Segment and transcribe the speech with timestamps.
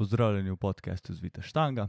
[0.00, 1.88] pozdravljeni v podkastu Zvita Štanga.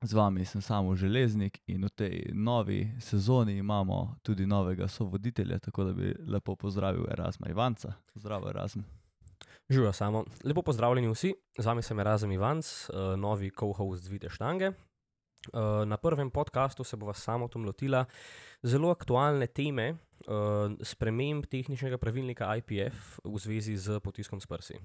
[0.00, 5.84] Z vami sem samo železnik in v tej novi sezoni imamo tudi novega sovoditelja, tako
[5.84, 7.92] da bi lepo pozdravil Erasma Ivanca.
[8.14, 8.80] Zdravo, Erasm.
[9.68, 10.24] Živijo samo.
[10.44, 14.72] Lepo pozdravljeni vsi, z vami sem Erasm Ivanc, uh, novi co-host Zvite Štange.
[14.72, 18.04] Uh, na prvem podkastu se bova samo tam lotila
[18.62, 24.80] zelo aktualne teme, uh, sprememb tehničnega pravilnika IPF v zvezi z potiskom s prsi.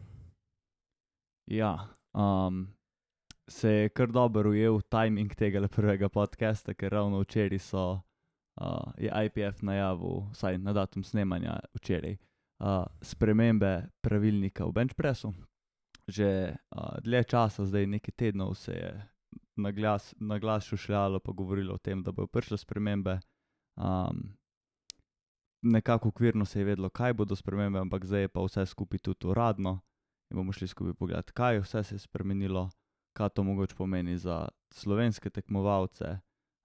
[1.48, 2.68] Ja, um,
[3.48, 8.02] se je kar dobro ujel timing tega prvega podcasta, ker ravno včeraj so,
[8.62, 12.18] uh, je IPF najavil, vsaj na datum snemanja včeraj,
[12.60, 15.34] uh, spremembe pravilnika v Benchpressu.
[16.08, 18.92] Že uh, dlje časa, zdaj nekaj tednov, se je
[19.56, 23.20] na glas, na glas šušljalo, pa govorilo o tem, da bodo prišle spremembe.
[23.76, 24.36] Um,
[25.62, 29.28] nekako ukvirno se je vedelo, kaj bodo spremembe, ampak zdaj je pa vse skupaj tudi
[29.28, 29.80] uradno
[30.34, 32.70] in bomo šli skupaj pogledat, kaj vse se je spremenilo,
[33.14, 36.18] kaj to mogoče pomeni za slovenske tekmovalce,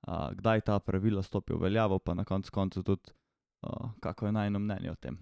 [0.08, 3.12] uh, kdaj ta pravila stopijo v veljavo, pa na koncu koncev tudi,
[3.62, 5.18] uh, kako je najno mnenje o tem.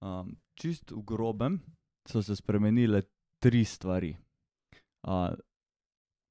[0.00, 1.60] Um, čist v grobem
[2.08, 3.02] so se spremenile
[3.38, 4.16] tri stvari.
[5.02, 5.32] Uh,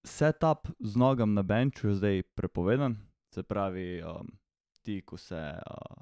[0.03, 2.97] setup z nogam na benču je zdaj prepovedan,
[3.33, 4.27] se pravi, um,
[4.81, 5.92] ti, ko se uh,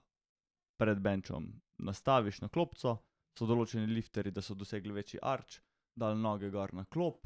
[0.82, 1.46] pred benčom
[1.86, 2.96] nastaviš na klopco,
[3.38, 5.60] so določeni lifteri, da so dosegli večji arč,
[5.98, 7.22] dal noge gor na klop,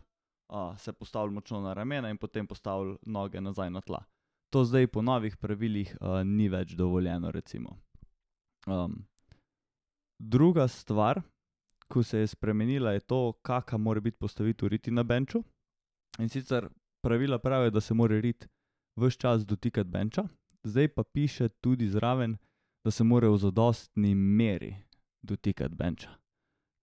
[0.52, 4.04] uh, se postavili močno na ramena in potem postavili noge nazaj na tla.
[4.54, 7.32] To zdaj po novih pravilih uh, ni več dovoljeno.
[8.68, 9.06] Um,
[10.20, 11.22] druga stvar,
[11.88, 15.44] ko se je spremenila, je to, kakšna mora biti postavitev riti na benču.
[16.20, 16.70] In sicer
[17.04, 18.48] pravila pravijo, da se mora rit
[18.96, 20.28] vse čas dotikati benča,
[20.64, 22.38] zdaj pa piše tudi zraven,
[22.86, 24.76] da se mora v zadostni meri
[25.22, 26.10] dotikati benča.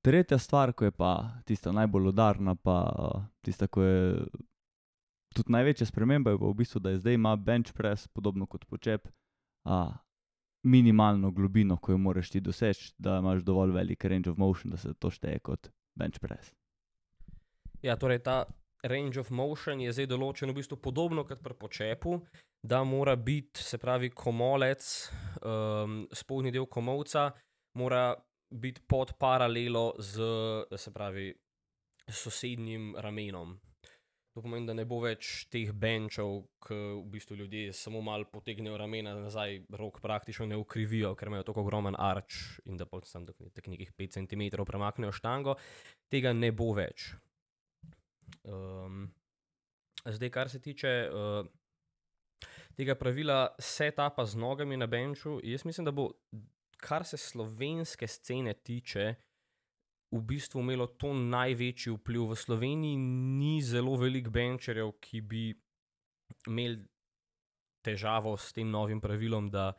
[0.02, 1.12] Tretja stvar, ki je pa
[1.46, 2.78] tista najbolj udarna, pa
[3.40, 4.24] tista, ki je
[5.36, 9.06] tudi največja sprememba, je v bistvu, da je zdaj ima bench press, podobno kot počep,
[9.64, 9.92] a,
[10.66, 14.76] minimalno globino, ko jo moraš ti doseči, da imaš dovolj velik range of motion, da
[14.76, 16.50] se to šteje kot bench press.
[17.82, 18.42] Ja, torej ta
[18.82, 22.18] range of motion je zdaj določen v bistvu podobno kot pri počepu,
[22.62, 24.86] da mora biti, se pravi, komolec,
[25.42, 27.30] um, spodnji del komovca,
[27.78, 28.12] mora
[28.52, 30.30] biti pod paralelo z,
[30.78, 31.32] se pravi,
[32.08, 33.54] sosednjim ramenom.
[34.32, 38.78] To pomeni, da ne bo več teh benčov, ki v bistvu ljudje samo malo potegnejo
[38.80, 43.26] ramena nazaj, rok praktično ne ukrivijo, ker imajo tako ogromen arč in da pa tam
[43.28, 45.58] tako nekih 5 cm premaknejo štango.
[46.08, 47.12] Tega ne bo več.
[48.44, 49.10] Um,
[50.04, 51.46] zdaj, kar se tiče uh,
[52.76, 56.10] tega pravila, setapa z nogami na benču, jaz mislim, da bo,
[56.76, 59.14] kar se slovenske scene tiče,
[60.12, 62.32] v bistvu imelo to največji vpliv.
[62.32, 65.44] V Sloveniji ni zelo veliko benčerjev, ki bi
[66.48, 66.82] imeli
[67.82, 69.72] težavo s tem novim pravilom, da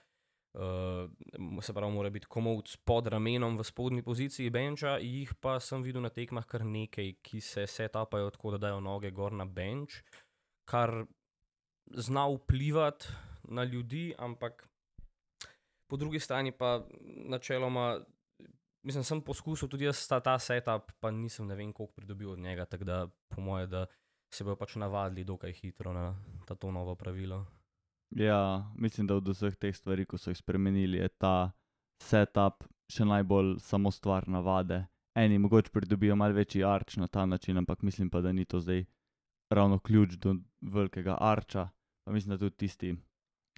[0.54, 5.84] uh, se pravi, mora biti komovc pod ramenom v spodnji poziciji benča, jih pa sem
[5.84, 10.02] videl na tekmah kar nekaj, ki se setapajo tako, da dajo noge gor na benč,
[10.70, 11.06] kar
[11.92, 13.08] zna vplivati
[13.44, 14.68] na ljudi, ampak
[15.88, 16.82] po drugi strani pa
[17.30, 18.00] načeloma.
[18.84, 22.40] Mislim, sem poskusil tudi jaz ta, ta setup, pa nisem ne vem, koliko pridobil od
[22.40, 23.86] njega, tako da po mojem, da
[24.34, 26.10] se bojo pač navadili dokaj hitro na
[26.60, 27.46] to novo pravilo.
[28.16, 31.52] Ja, mislim, da od vseh teh stvari, ko so jih spremenili, je ta
[32.04, 34.84] setup še najbolj samo stvar navade.
[35.18, 38.60] Eni mogoče pridobijo malo večji arč na ta način, ampak mislim pa, da ni to
[38.60, 38.86] zdaj
[39.50, 41.70] ravno ključ do velikega arča.
[42.06, 42.96] Pa mislim, da tudi tisti,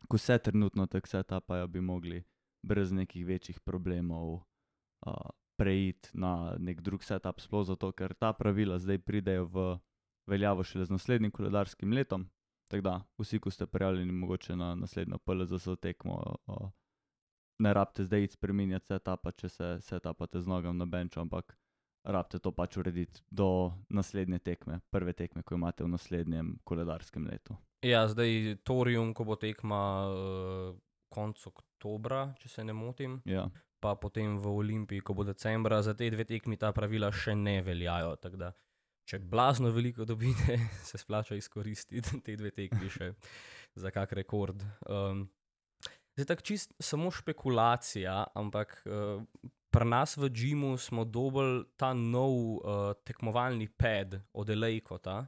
[0.08, 2.24] ko se trenutno tako setupajo, bi mogli
[2.64, 8.80] brez nekih večjih problemov uh, preiti na nek drug setup, sploh zato, ker ta pravila
[8.80, 9.66] zdaj pridejo v
[10.28, 12.30] veljavo šele z naslednjim koledarskim letom.
[12.68, 16.18] Tako da, vsi, ki ste prijavljeni, mogoče na naslednjo PLZ tekmo,
[16.48, 16.72] o,
[17.60, 21.58] ne rabite zdaj spremenjati setapa, če se setapate z nogami na benču, ampak
[22.04, 27.58] rabite to pač urediti do naslednje tekme, prve tekme, ko imate v naslednjem koledarskem letu.
[27.86, 30.74] Ja, zdaj Torium, ko bo tekma uh,
[31.14, 33.20] konec oktobra, če se ne motim.
[33.30, 33.46] Ja.
[33.80, 37.60] Pa potem v Olimpiji, ko bo decembra, za te dve tekmi ta pravila še ne
[37.62, 38.16] veljajo
[39.06, 40.58] če blazno veliko dobite,
[40.90, 43.12] se splača izkoristiti te dve tekmi še
[43.78, 44.64] za kak rekord.
[44.90, 45.28] Um,
[46.16, 49.22] zdaj, tako čist samo špekulacija, ampak uh,
[49.76, 55.26] pri nas v Džimu smo dobili ta nov uh, tekmovalni pad od Elejkota,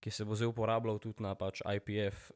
[0.00, 2.30] ki se bo zdaj uporabljal tudi na pač IPF.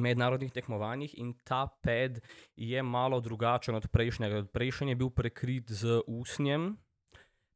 [0.00, 2.22] Mednarodnih tekmovanjih in ta ped
[2.56, 4.46] je malo drugačen od prejšnjega.
[4.48, 6.72] Prejšnji je bil prekrit z usnjem,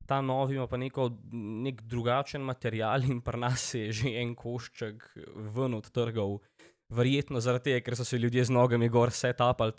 [0.06, 1.10] ta novi ima pa neko,
[1.66, 5.04] nek drugačen material in pri nas je že en košček
[5.54, 6.38] ven od trgov.
[6.88, 9.72] Verjetno zaradi tega, ker so se ljudje z nogami gor setapali.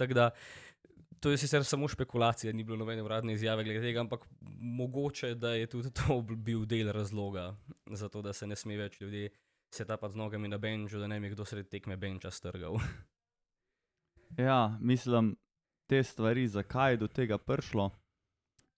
[1.19, 4.27] To je sicer samo špekulacija, ni bilo nobene uradne izjave glede tega, ampak
[4.59, 7.55] mogoče da je tudi to bil del razloga
[7.91, 9.29] za to, da se ne sme več ljudi
[9.73, 12.77] setapati z nogami na benču, da ne bi kdo sredi tekme benča strgal.
[14.37, 15.37] Ja, mislim,
[15.87, 17.91] te stvari, zakaj je do tega prišlo,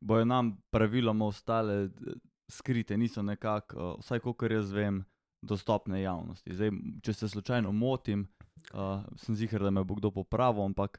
[0.01, 1.89] bojo nam praviloma ostale eh,
[2.51, 5.03] skrite, niso nekako, uh, vsaj kot jaz vem,
[5.41, 6.53] dostopne javnosti.
[6.53, 6.71] Zdaj,
[7.03, 8.25] če se slučajno motim,
[8.73, 10.97] uh, sem ziger, da me bo kdo popravil, ampak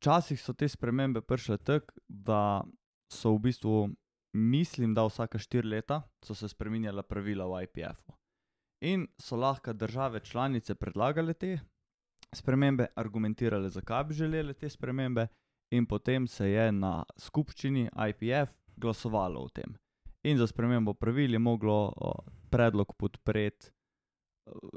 [0.00, 2.64] včasih uh, so te spremembe prišle tako, da
[3.12, 3.88] so v bistvu,
[4.36, 8.18] mislim, da vsake štiri leta so se spremenjala pravila v IPF-u.
[8.84, 11.58] In so lahko države članice predlagale te
[12.34, 15.26] spremembe, argumentirale, zakaj bi želeli te spremembe,
[15.70, 19.76] in potem se je na skupščini IPF glasovalo o tem.
[20.22, 21.92] In za spremembo pravil je moglo
[22.50, 23.70] predlog podpreti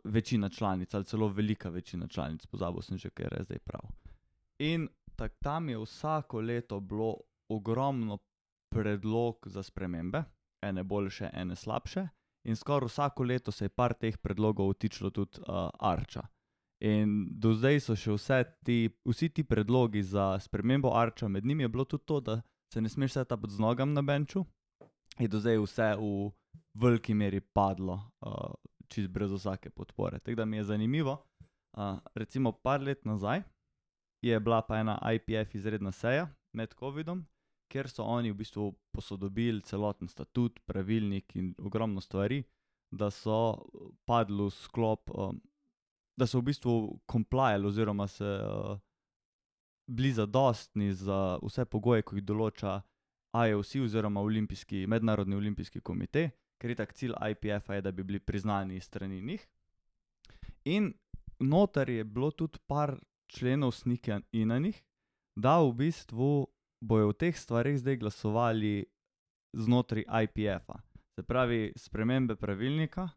[0.03, 3.81] večina članic, ali celo velika večina članic, pozabil sem že, ker je zdaj prav.
[4.59, 7.15] In tak, tam je vsako leto bilo
[7.49, 8.17] ogromno
[8.69, 10.23] predlog za spremembe,
[10.61, 12.07] ene boljše, ene slabše,
[12.43, 16.21] in skoraj vsako leto se je par teh predlogov utičilo tudi uh, Arča.
[16.81, 21.69] In do zdaj so še ti, vsi ti predlogi za spremembo arča, med njimi je
[21.69, 22.41] bilo tudi to, da
[22.73, 24.45] se ne smeš sedeti pod nogami na benču.
[25.19, 26.31] In do zdaj je vse v
[26.81, 28.53] veliki meri padlo, uh,
[28.89, 30.19] čez brez vsake podpore.
[30.19, 31.19] Tako da mi je zanimivo.
[31.77, 33.43] Uh, recimo, par let nazaj
[34.21, 37.25] je bila pa ena IPF izredna seja med COVID-om,
[37.71, 42.43] kjer so oni v bistvu posodobili celoten statut, pravilnik in ogromno stvari,
[42.91, 43.69] da so
[44.05, 45.09] padli v sklop.
[45.13, 45.41] Um,
[46.21, 46.73] da so v bistvu
[47.09, 48.77] komplajali oziroma se uh,
[49.87, 52.77] bili zadostni za vse pogoje, ki jih določa
[53.33, 56.29] IOC oziroma olimpijski, Mednarodni olimpijski komitej,
[56.61, 59.47] ker je tak cilj IPF-a, da bi bili priznani strani njih.
[60.69, 60.93] In
[61.39, 62.99] noter je bilo tudi par
[63.31, 64.77] členov snike in na njih,
[65.35, 66.47] da v bistvu
[66.81, 68.85] bojo v teh stvarih zdaj glasovali
[69.57, 70.81] znotraj IPF-a.
[71.15, 73.09] Se pravi, spremembe pravilnika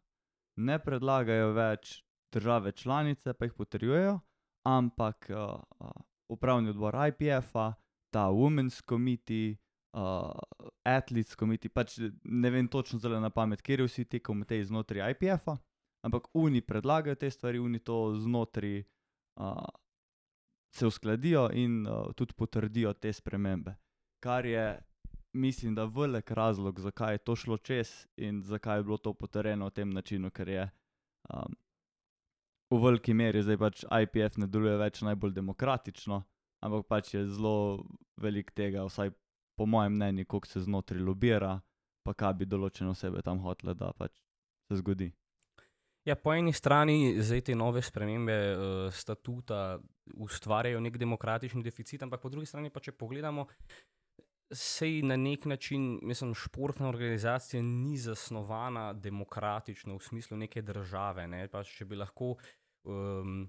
[0.55, 2.04] ne predlagajo več
[2.35, 4.19] države članice pa jih potrjujejo,
[4.65, 5.91] ampak uh, uh,
[6.29, 7.73] upravni odbor IPF-a,
[8.13, 9.55] ta Women's Committee,
[9.93, 10.31] uh,
[10.83, 15.57] Athletes Committee, pač ne vem točno zelo na pamet, kje vsi ti komiteji znotraj IPF-a,
[16.03, 18.83] ampak oni predlagajo te stvari, oni to znotraj
[19.39, 19.63] uh,
[20.75, 23.75] se uskladijo in uh, tudi potrdijo te spremembe.
[24.23, 24.79] Kar je,
[25.33, 29.65] mislim, da velik razlog, zakaj je to šlo čez in zakaj je bilo to potrjeno
[29.65, 30.69] v tem načinu, ker je.
[31.29, 31.55] Um,
[32.71, 36.21] v veliki meri zdaj pač IPF ne deluje več najbolj demokratično,
[36.65, 37.85] ampak pač je zelo
[38.21, 39.13] velik tega, vsaj
[39.55, 41.59] po mojem mnenju, koliko se znotraj lobira,
[42.05, 44.17] pa kaj bi določene osebe tam hotele, da pač
[44.69, 45.11] se zgodi.
[46.05, 49.79] Ja, po eni strani zdaj te nove spremembe uh, statuta
[50.21, 53.47] ustvarjajo nek demokratični deficit, ampak po drugi strani pa če pogledamo.
[54.53, 61.27] Sej na nek način, mislim, športna organizacija ni zasnovana demokratično v smislu neke države.
[61.27, 61.47] Ne?
[61.47, 62.35] Pač, če bi lahko
[62.83, 63.47] um,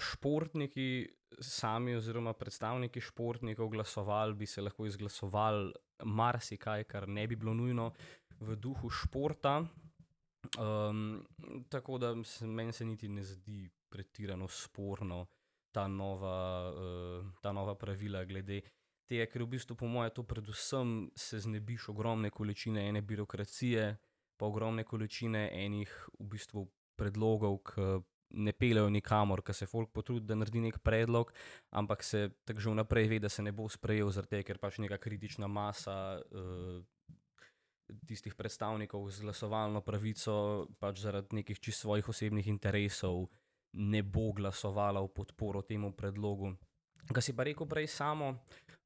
[0.00, 1.08] športniki
[1.40, 5.72] sami, oziroma predstavniki športnikov, glasovali, bi se lahko izglasovali
[6.04, 7.90] marsikaj, kar ne bi bilo nujno
[8.40, 9.60] v duhu športa.
[10.58, 11.24] Um,
[11.68, 15.26] tako da meni se niti ne zdi pretirano sporno
[15.72, 18.60] ta nova, uh, ta nova pravila glede
[19.08, 23.96] tega, ker v bistvu, po mojem, to predvsem se znebiš ogromne količine ene birokracije,
[24.36, 27.86] pa ogromne količine enih v bistvu predlogov, ki
[28.36, 31.30] ne pelejo nikamor, ker se folk potrudi, da naredi nek predlog,
[31.78, 34.98] ampak se tako že vnaprej ve, da se ne bo sprejel, zato ker pač neka
[34.98, 36.20] kritična masa.
[36.30, 36.82] Uh,
[37.86, 43.28] Tistih predstavnikov z glasovalno pravico, pač zaradi nekih čist svojih osebnih interesov,
[43.78, 46.56] ne bo glasovala v podporo temu predlogu.
[47.12, 48.34] Kaj si pa rekel prej samo,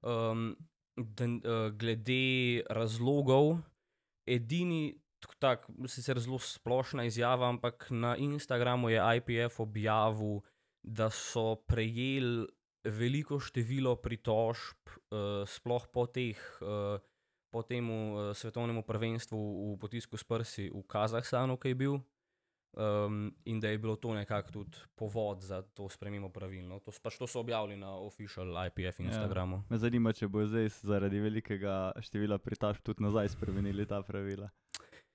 [0.04, 0.52] um,
[0.96, 3.58] da, uh, glede razlogov,
[4.28, 4.94] edini,
[5.40, 10.40] tako sicer zelo splošna izjava, ampak na Instagramu je IPF objavil,
[10.82, 12.46] da so prejeli
[12.84, 16.40] veliko število pritožb, uh, sploh po teh.
[16.60, 16.98] Uh,
[17.50, 21.94] Po tem uh, svetovnem prvenstvu v potisku s prsti v Kazahstanu, ki je bil,
[22.72, 26.68] Um, in da je bilo to nekako tudi povod za to spremembo pravil.
[26.68, 26.78] No?
[26.78, 29.06] To, pač to so objavili na official IPF ja.
[29.06, 29.56] Instagramu.
[29.56, 34.52] Ja, me zanima, če bo zdaj zaradi velikega števila pritožb tudi nazaj spremenili ta pravila.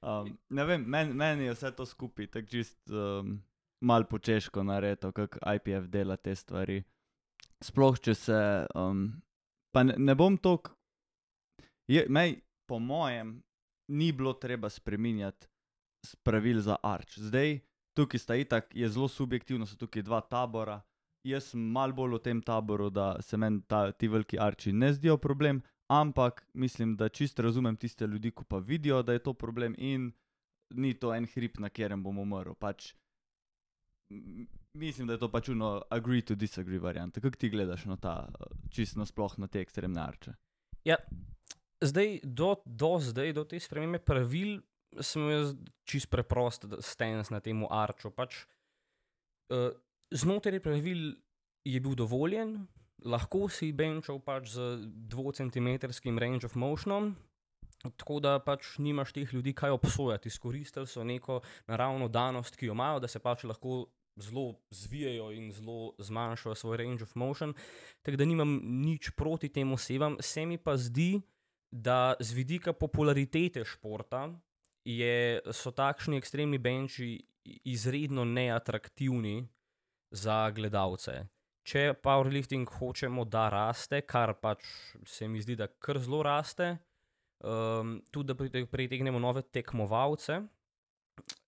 [0.04, 3.40] Um, ne vem, meni men je vse to skupaj tako čist um,
[3.82, 6.84] mal po češko narediti, kako IPF dela te stvari.
[7.64, 8.68] Sploh če se.
[8.76, 9.08] Um,
[9.72, 10.76] pa ne, ne bom tok.
[12.68, 13.44] po mojem,
[13.88, 15.48] ni bilo treba spremenjati
[16.24, 17.18] pravil za arč.
[17.18, 17.60] Zdaj,
[17.98, 20.82] tukaj sta itak, je zelo subjektivno, so tukaj dva tabora.
[21.26, 24.92] Jaz sem mal bolj v tem taboru, da se meni ta, ti veliki arči ne
[24.94, 29.34] zdijo problem, ampak mislim, da čisto razumem tiste ljudi, ki pa vidijo, da je to
[29.34, 30.12] problem in
[30.76, 32.54] ni to en hrib, na katerem bom umrl.
[32.54, 32.94] Pač,
[34.78, 37.22] mislim, da je to pač uno agree to disagree varianta.
[37.22, 38.16] Kako ti gledaš na ta,
[38.70, 40.36] čisto nasploh na te ekstremne arče?
[40.86, 40.98] Ja,
[41.82, 44.60] zdaj, do, do zdaj, do te spremembe pravil,
[45.02, 45.54] sem jaz
[45.88, 48.12] čist preprost stens na tem arču.
[48.12, 48.46] Pač,
[49.52, 49.72] uh,
[50.12, 51.16] znotraj pravil
[51.66, 52.68] je bil dovoljen,
[53.06, 57.16] lahko si benčal pač z 2-centimetrskim range of motionom.
[57.86, 62.74] Tako da pač nimaš teh ljudi, kaj obsojati, izkoristili so neko naravno danost, ki jo
[62.74, 67.54] imajo, da se pač lahko zelo zvijajo in zelo zmanjšajo svoj range of motion.
[68.02, 71.20] Tako da nimam nič proti tem osebam, se mi pa zdi,
[71.72, 74.30] da z vidika popularitete športa
[74.86, 77.18] je, so takšni ekstremni benči
[77.66, 79.48] izredno neatraktivni
[80.12, 81.26] za gledalce.
[81.66, 84.66] Če powerlifting hočemo, da raste, kar pač
[85.10, 86.76] se mi zdi, da kar zelo raste,
[87.42, 90.44] um, tudi da pritegnemo nove tekmovalce,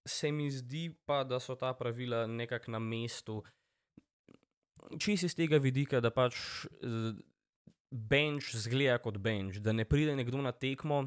[0.08, 3.44] se mi zdi pa, da so ta pravila nekako na mestu.
[4.98, 6.66] Čisi iz tega vidika, da pač
[7.92, 11.04] bench zgleda kot bench, da ne pride nekdo na tekmo,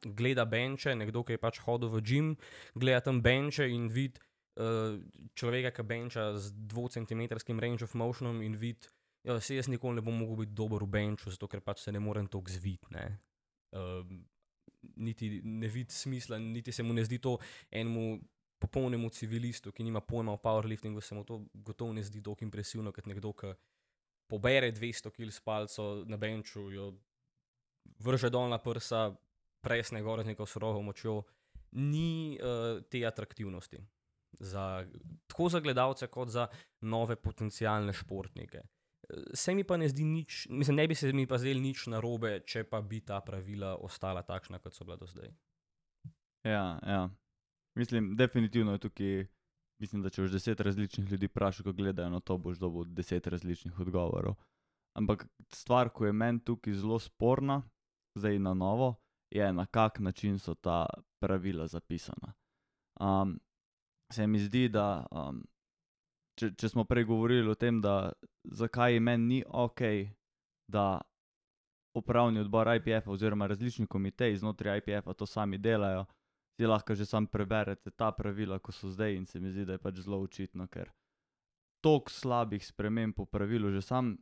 [0.00, 2.34] gleda benče, nekdo, ki je pač hodil v gim,
[2.74, 4.20] gleda tam benče in vidi
[4.60, 4.98] uh,
[5.38, 8.90] človeka, ki benča z 2-centimetrskim range of motionom in vidi,
[9.22, 11.84] da ja, se jaz nikoli ne bom mogel biti dober v benču, zato ker pač
[11.84, 13.02] se ne morem toliko zviti.
[13.72, 14.02] Uh,
[14.96, 17.38] niti ne vidi smisla, niti se mu ne zdi to
[17.70, 18.18] enemu
[18.62, 22.92] popolnemu civilistu, ki nima pojma o powerliftingu, se mu to gotovo ne zdi tako impresivno,
[22.94, 23.54] kot nekdo, ki
[24.30, 26.92] pobere 200 kg s palco na benču, jo
[28.02, 29.10] vrže dol na prsa,
[29.62, 31.22] presne gore z neko surovo močjo,
[31.72, 33.80] ni uh, te atraktivnosti.
[34.40, 34.84] Za,
[35.28, 36.46] tako za gledalce, kot za
[36.80, 38.62] nove potencijalne športnike.
[39.34, 42.38] Se mi pa ne zdi nič, mislim, ne bi se mi pa zdelo nič narobe,
[42.46, 45.28] če pa bi ta pravila ostala takšna, kot so bila do zdaj.
[46.48, 47.10] Ja, ja.
[47.78, 49.26] Mislim, definitivno je tukaj.
[49.82, 53.26] Mislim, da če už deset različnih ljudi vprašaš, kako gledajo na to, boš dobil deset
[53.26, 54.36] različnih odgovorov.
[54.94, 57.62] Ampak stvar, ki je meni tukaj zelo sporna,
[58.14, 59.01] zdaj na novo,
[59.32, 60.86] je na kak način so ta
[61.20, 62.32] pravila zapisana.
[63.00, 63.40] Um,
[64.12, 65.40] se mi zdi, da um,
[66.38, 68.12] če, če smo prej govorili o tem, da
[68.44, 69.80] zakaj meni ni ok,
[70.68, 71.00] da
[71.96, 76.04] upravni odbor IPF oziroma različni komiteji znotraj IPF to sami delajo,
[76.56, 79.76] si lahko že sam preberete ta pravila, ko so zdaj in se mi zdi, da
[79.76, 80.92] je pač zelo očitno, ker
[81.82, 84.16] toliko slabih sprememb po pravilu, že sam,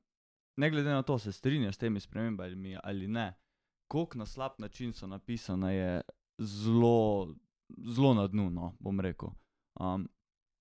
[0.56, 3.34] ne glede na to, se strinjaš s temi spremembami ali ne,
[3.90, 6.00] koliko na slab način so napisane, je
[6.38, 7.34] zelo,
[7.94, 9.28] zelo na dnu, no, bom rekel.
[9.80, 10.08] Um,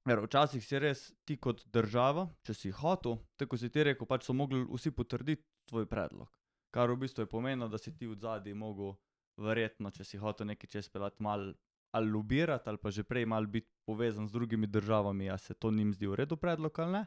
[0.10, 4.26] Ker včasih si res ti kot država, če si hotel, tako si ti rekel, pač
[4.26, 6.32] so mogli vsi potrditi tvoj predlog.
[6.74, 8.96] Kar v bistvu je pomenilo, da si ti v zadnji mogel,
[9.38, 11.52] verjetno, če si hotel nekaj čez pelati, mal
[11.94, 15.72] ali lobirati, ali pa že prej mal biti povezan z drugimi državami, a se to
[15.72, 17.06] njim zdi v redu predlog ali ne.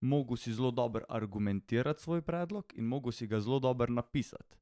[0.00, 4.56] Mogu si zelo dobro argumentirati svoj predlog in mogu si ga zelo dobro napisati.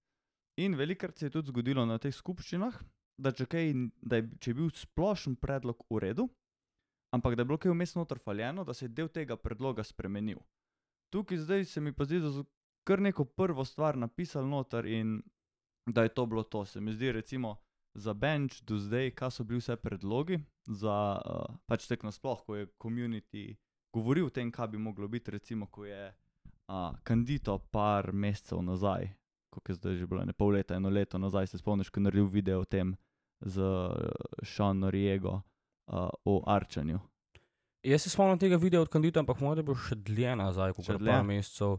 [0.58, 2.78] In velikrat se je tudi zgodilo na teh skupščinah,
[3.22, 3.72] da če, kaj,
[4.02, 6.26] da je, če je bil splošen predlog v redu,
[7.14, 10.40] ampak da je bilo kaj vmes noter faljeno, da se je del tega predloga spremenil.
[11.14, 12.44] Tukaj zdaj se mi pa zdi, da so
[12.88, 15.20] kar neko prvo stvar napisali noter in
[15.86, 16.64] da je to bilo to.
[16.64, 17.56] Se mi zdi, recimo,
[17.94, 22.56] za bench do zdaj, kaj so bili vse predlogi, za uh, pač tek nasploh, ko
[22.56, 23.54] je community
[23.94, 29.08] govoril o tem, kaj bi moglo biti, recimo, ko je uh, kandito par mesecev nazaj.
[29.58, 32.06] Kako je zdaj že bilo, ne pol leta, eno leto nazaj, se spomniš, ko je
[32.06, 32.94] naredil video o tem
[33.40, 33.62] z
[34.46, 35.40] Sean uh, Riego,
[35.90, 37.00] uh, o Arčanju.
[37.82, 40.98] Jaz se spomnim tega videa od kandidata, ampak mora biti še dlje nazaj, kot je
[40.98, 41.78] bilo mesecev.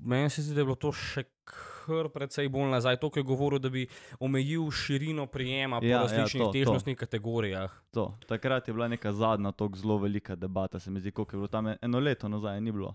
[0.00, 2.98] Meni se zdi, da je bilo to še kar precej bolj nazaj.
[3.00, 3.84] To, ki je govoril, da bi
[4.20, 7.72] omejil širino prijema po ja, ja različnih ja, težnostnih kategorijah.
[7.96, 8.08] To.
[8.28, 11.52] Takrat je bila neka zadnja, tako zelo velika debata, se mi zdi, koliko je bilo
[11.52, 12.94] tam eno leto nazaj, ni bilo.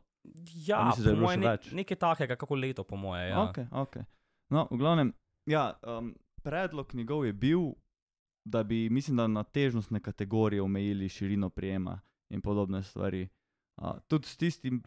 [0.66, 3.30] Ja, misliš, po mojem, ne, nekaj takega, kako leto, po mojem.
[3.30, 3.44] Ja.
[3.50, 4.04] Okay, okay.
[4.50, 5.14] No, v glavnem,
[5.46, 7.72] ja, um, predlog njegov je bil,
[8.46, 13.28] da bi, mislim, da na težnostne kategorije omejili širino prijema in podobne stvari.
[13.78, 14.84] Uh, tudi s tistim,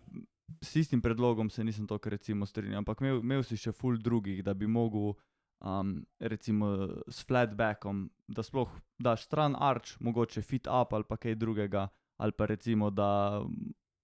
[0.60, 4.42] s tistim predlogom se nisem tako recimo strinjal, ampak imel, imel si še full drugih,
[4.44, 5.14] da bi mogel,
[5.60, 11.34] um, recimo s flatbackom, da sploh daš stran arč, mogoče fit up ali pa kaj
[11.34, 11.88] drugega,
[12.20, 13.42] ali pa recimo, da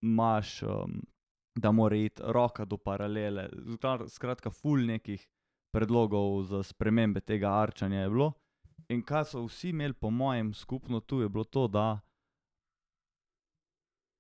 [0.02, 1.02] imaš, um,
[1.61, 3.49] da mora iti roka do paralele.
[4.09, 5.27] Skratka, full nekih
[5.75, 8.33] predlogov za spremembe tega arčanja je bilo.
[8.88, 12.00] In kar so vsi imeli, po mojem, skupno tu, je bilo to, da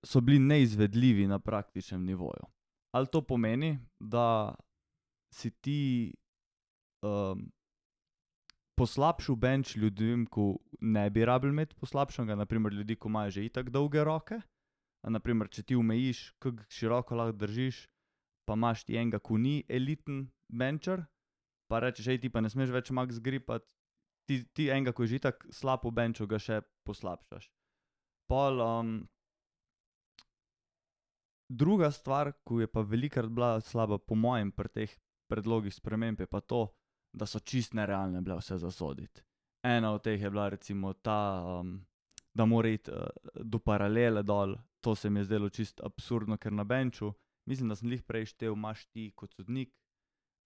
[0.06, 2.46] so bili neizvedljivi na praktičnem nivoju.
[2.94, 4.54] Ali to pomeni, da
[5.34, 6.14] si ti
[7.02, 7.50] um,
[8.78, 13.70] poslabšal bench ljudem, ki ne bi rabili imeti poslabšanega, naprimer ljudi, ki imajo že itak
[13.70, 14.40] dolge roke.
[15.06, 17.84] Naprimer, če ti umejiš, kako široko lahko držiš,
[18.48, 21.04] pa imaš ti enega, ki ni eliten bencher,
[21.70, 23.68] pa rečeš, hej, ti pa ne smeš več max gripati,
[24.28, 27.46] ti, ti enega, ki je že tako slab v benchu, ga še poslabšaš.
[28.28, 28.96] Pol, um,
[31.48, 34.96] druga stvar, ki je pa velikrat bila slaba, po mojem, pri teh
[35.28, 36.66] predlogih sprememb, je pa to,
[37.12, 39.24] da so čist nerealne bile vse zasoditi.
[39.64, 41.78] Ena od teh je bila recimo ta, um,
[42.34, 43.08] da mora iti uh,
[43.44, 47.12] do paralele dol, to se mi je zdelo čist absurdno, ker na benču,
[47.48, 49.72] mislim, da sem jih prej štev, imaš ti kot sodnik,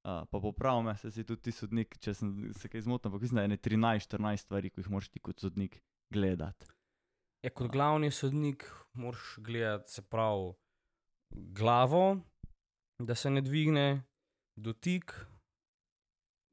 [0.07, 3.27] uh, pa popravi me, se si tudi ti sodnik, če sem se kaj zmotil, ampak
[3.27, 5.81] mislim, da je ne 13-14 stvari, ki jih moraš ti kot sodnik
[6.13, 6.71] gledati.
[7.43, 10.53] Ja, kot glavni sodnik moraš gledati, se pravi,
[11.33, 12.21] glavo,
[13.03, 14.03] da se ne dvigne,
[14.57, 15.15] dotik,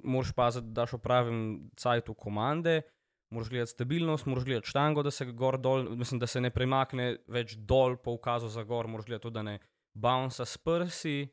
[0.04, 1.42] moraš paziti, da daš v pravem
[1.78, 2.82] cajtu komande,
[3.30, 7.18] moraš gledati stabilnost, moraš gledati štango, da se gor dol, mislim, da se ne premakne
[7.28, 9.60] več dol po ukazu za gor, moraš gledati to, da ne
[9.94, 11.28] bounce s prsi.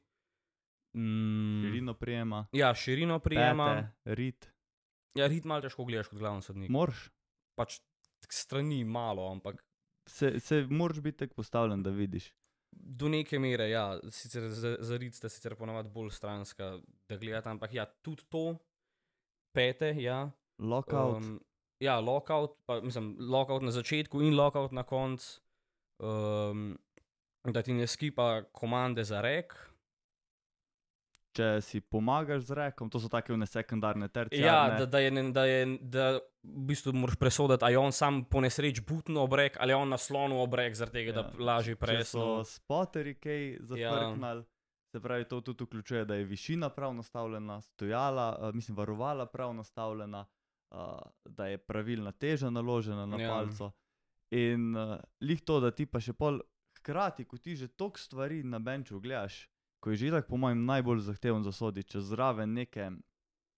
[0.94, 3.66] Mm, Širino prijema, ja, širino prijema.
[3.66, 4.52] pete, rit,
[5.14, 6.70] Ja, rit malo težko gledaš kot glavni sodnik.
[6.70, 7.10] moraš.
[7.54, 7.78] Pač
[8.28, 9.62] strani malo, ampak
[10.06, 12.32] Se, se moraš biti tako postavljen, da vidiš.
[12.70, 17.48] do neke mere, ja, sicer za, za rit sta sicer ponavadi bolj stranska, da gledate,
[17.48, 18.58] ampak ja, tudi to,
[19.52, 20.30] pete, ja.
[20.58, 21.40] Lockout, Um,
[21.80, 25.40] ja, lockout, pa, mislim, lockout na začetku in lockout na koncu,
[25.98, 26.78] um,
[27.44, 29.54] da ti ne skipa komande za rek.
[31.36, 34.78] če si pomagaš z rekom, to so take one sekundarne Ja, terciarne.
[34.80, 38.40] da, da, je, da, je, da v bistvu moraš presoditi, ali je on sam po
[38.40, 41.22] nesreči butno obrek ali je on naslonil obrek, zaradi tega, ja.
[41.22, 44.46] da lažje Če so spoteri kaj zafrknili,
[44.94, 49.52] se pravi, to tudi vključuje, da je višina prav nastavljena, stojala, uh, mislim, varovala prav
[49.54, 50.24] nastavljena,
[51.24, 53.28] da je pravilna teža naložena na Ja.
[53.28, 53.72] palco.
[54.30, 56.40] In uh, lih to, da ti pa še pol,
[56.78, 59.48] hkrati, ko ti že toliko stvari na benču gledaš,
[59.80, 62.90] ko je že tako, po mojem, najbolj zahteven za sodi, če zraven neke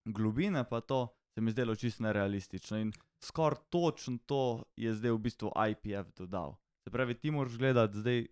[0.04, 2.78] globine, pa to se mi zdelo čisto nerealistično.
[2.78, 6.56] In skoraj točno to je zdaj v bistvu IPF dodal.
[6.84, 8.26] Se pravi, ti moraš gledati zdaj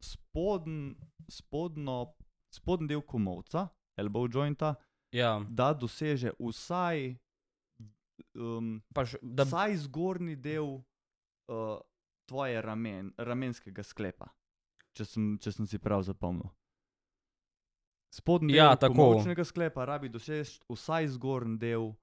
[0.00, 0.94] spodn,
[1.28, 2.14] spodno,
[2.50, 4.74] spodnji del komovca, elbow jointa,
[5.12, 7.16] Ja, da doseže vsaj,
[8.34, 11.78] um, pač, da, vsaj zgornji del uh,
[12.28, 14.30] tvoje ramen, ramenskega sklepa,
[14.96, 16.50] če sem, če sem si prav zapomnil.
[18.12, 18.94] Spodnji Ja, del tako.
[18.94, 21.96] komovčnega sklepa rabi doseči vsaj zgornji del uh,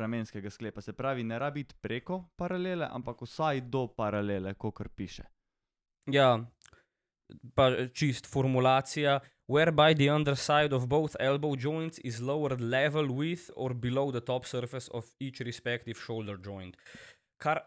[0.00, 0.80] ramenskega sklepa.
[0.80, 5.26] Se pravi, ne rabi iti preko paralele, ampak vsaj do paralele, kot piše.
[6.08, 6.38] Ja,
[7.54, 9.20] pa čist formulacija.
[9.52, 14.46] Whereby the underside of both elbow joints is lowered level with or below the top
[14.46, 16.76] surface of each respective shoulder joint.
[17.36, 17.60] Kar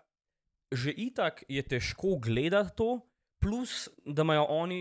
[0.74, 3.02] že itak je težko gledati to,
[3.40, 4.80] plus da imajo oni,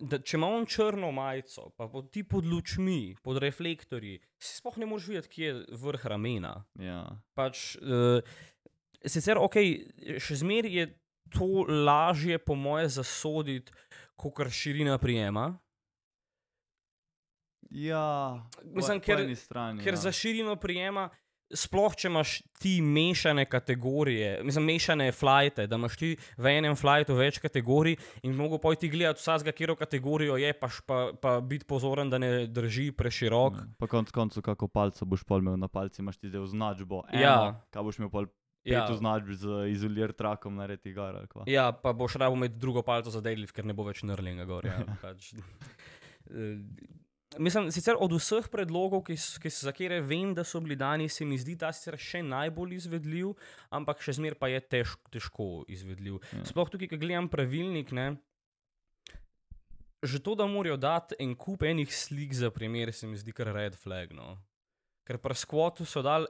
[0.00, 4.78] da če ima on črno majico, pa pod, ti pod lučmi, pod reflektorji, si sploh
[4.78, 6.54] ne moreš videti, kje je vrh ramena.
[6.80, 7.02] Ja.
[7.34, 8.22] Pač, uh,
[9.02, 9.58] sicer, ok,
[10.22, 10.86] še zmeraj je
[11.34, 13.74] to lažje, po moje, zasoditi,
[14.14, 15.50] kot kar širina prijema.
[17.74, 19.82] Ja, Mislim, po, ker- po strani.
[19.82, 19.98] Ker ja.
[19.98, 21.08] za širino prijema,
[21.50, 27.14] sploh če imaš ti mešane kategorije, mislim, mešane flajte, da imaš ti v enem flajtu
[27.14, 31.64] več kategorij in mogo pojti gledati vsakega, kjer kategorijo je, pa, š- pa, pa biti
[31.64, 33.54] pozoren, da ne drži preširok.
[33.54, 33.66] Ja.
[33.76, 37.02] Pa konc koncev, kako palco boš pol imel na palci, imaš ti zdaj označbo.
[37.10, 37.36] Eno, Ja.
[37.70, 38.30] Kaj boš imel pol
[38.64, 38.80] Ja.
[38.80, 41.44] pet označb z izolier trakom naredi kva.
[41.46, 44.64] Ja, pa boš rabo imeti drugo palco za deadlift, ker ne bo več nrlinga gor.
[44.64, 45.34] Ja, pač.
[47.38, 51.24] Mislim, sicer od vseh predlogov, ki, ki, za katere vem, da so bili dani, se
[51.24, 53.32] mi zdi ta sicer še najbolj izvedljiv,
[53.74, 56.20] ampak še zmeraj pa je tež, težko izvedljiv.
[56.32, 56.44] Ja.
[56.50, 58.14] Sploh tukaj, ko gledam pravilnik, ne,
[60.04, 63.48] že to, da morajo dati en kup enih slik za primer, se mi zdi kar
[63.56, 64.12] red flag.
[64.12, 64.36] No.
[65.08, 66.28] Ker pri skvotu so dali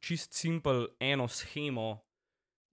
[0.00, 2.03] čist simpel eno schemo,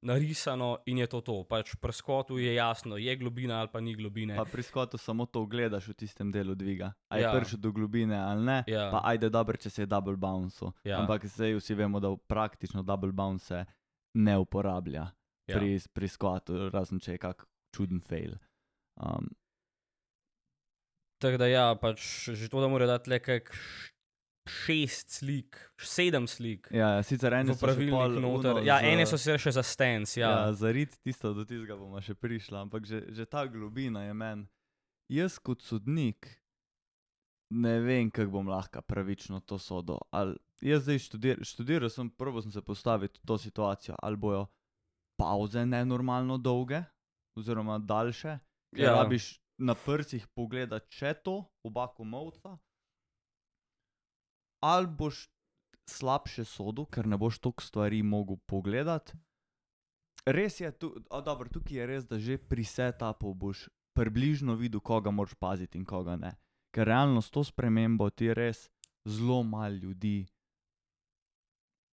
[0.02, 1.44] narisano in je to to.
[1.44, 4.36] Pač pri skvotu je jasno, je globina ali pa ni globine.
[4.36, 6.94] Pa pri skotu samo to gledaš v tistem delu dviga.
[7.08, 7.32] A je Ja.
[7.32, 8.64] prišel do globine ali ne.
[8.68, 8.90] Ja.
[8.90, 10.66] Pa ajde dobro, če se je double bounce.
[10.84, 11.00] Ja.
[11.00, 13.66] Ampak zdaj vsi vemo, da praktično double bounce
[14.14, 15.12] ne uporablja
[15.48, 15.58] Ja.
[15.58, 18.36] pri, pri skotu, razen če je kak čuden fail.
[18.98, 19.30] Um,
[21.18, 23.54] Tako da ja, pač že to, da morajo dati le kak
[24.50, 26.68] šest slik, sedem slik.
[26.74, 28.52] Ja, ja, sicer ene so še pol noter.
[28.58, 30.30] ono Ja, z- ene so se še za stens, ja.
[30.30, 34.14] Ja, za rit tisto do tistega bomo še prišli, ampak že, že ta globina je
[34.14, 34.48] meni.
[35.12, 36.26] Jaz kot sodnik
[37.52, 40.00] ne vem, kako bom lahko pravično to sodo.
[40.12, 44.48] Ali, jaz zdaj študir, študiral sem, prvo sem se postaviti v to situacijo, ali bojo
[45.20, 46.82] pauze nenormalno dolge,
[47.38, 48.40] oziroma daljše,
[48.74, 48.96] ker ja.
[48.96, 52.56] rabiš na prsih pogledati še to, oba komovca,
[54.62, 55.28] ali boš
[55.90, 59.18] slabše sodu, ker ne boš toliko stvari mogel pogledati.
[60.26, 64.80] Res je, tu, a, dobro, tukaj je res, da že pri setupu boš približno videl,
[64.80, 66.36] koga moraš paziti in koga ne.
[66.72, 68.70] Ker realno s to spremembo ti res
[69.04, 70.30] zelo malo ljudi,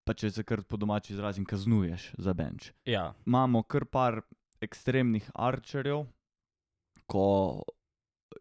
[0.06, 2.74] pa če se kar po domači izrazim, kaznuješ za bench.
[2.86, 3.14] ja.
[3.26, 4.22] Imamo kar par
[4.62, 6.06] ekstremnih arčerjev,
[7.06, 7.64] ko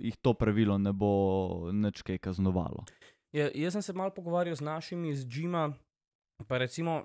[0.00, 2.84] jih to pravilo ne bo nič kaj kaznovalo.
[3.34, 5.72] Ja, jaz sem se malo pogovarjal z našimi iz Džima,
[6.46, 7.04] pa recimo,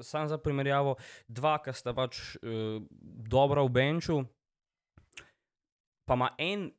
[0.00, 0.94] sam za primerjavo,
[1.28, 2.82] dva, ki sta pač uh,
[3.26, 4.20] dobra v benču,
[6.04, 6.70] pa ima en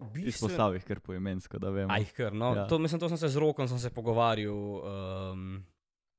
[0.00, 0.28] bistven.
[0.28, 1.90] Izpostavih kar poimensko, da vemo.
[1.92, 2.66] Aj, kar, no, Ja.
[2.66, 4.54] to, mislim, to sem se z rokom se pogovarjal.
[5.32, 5.64] Um,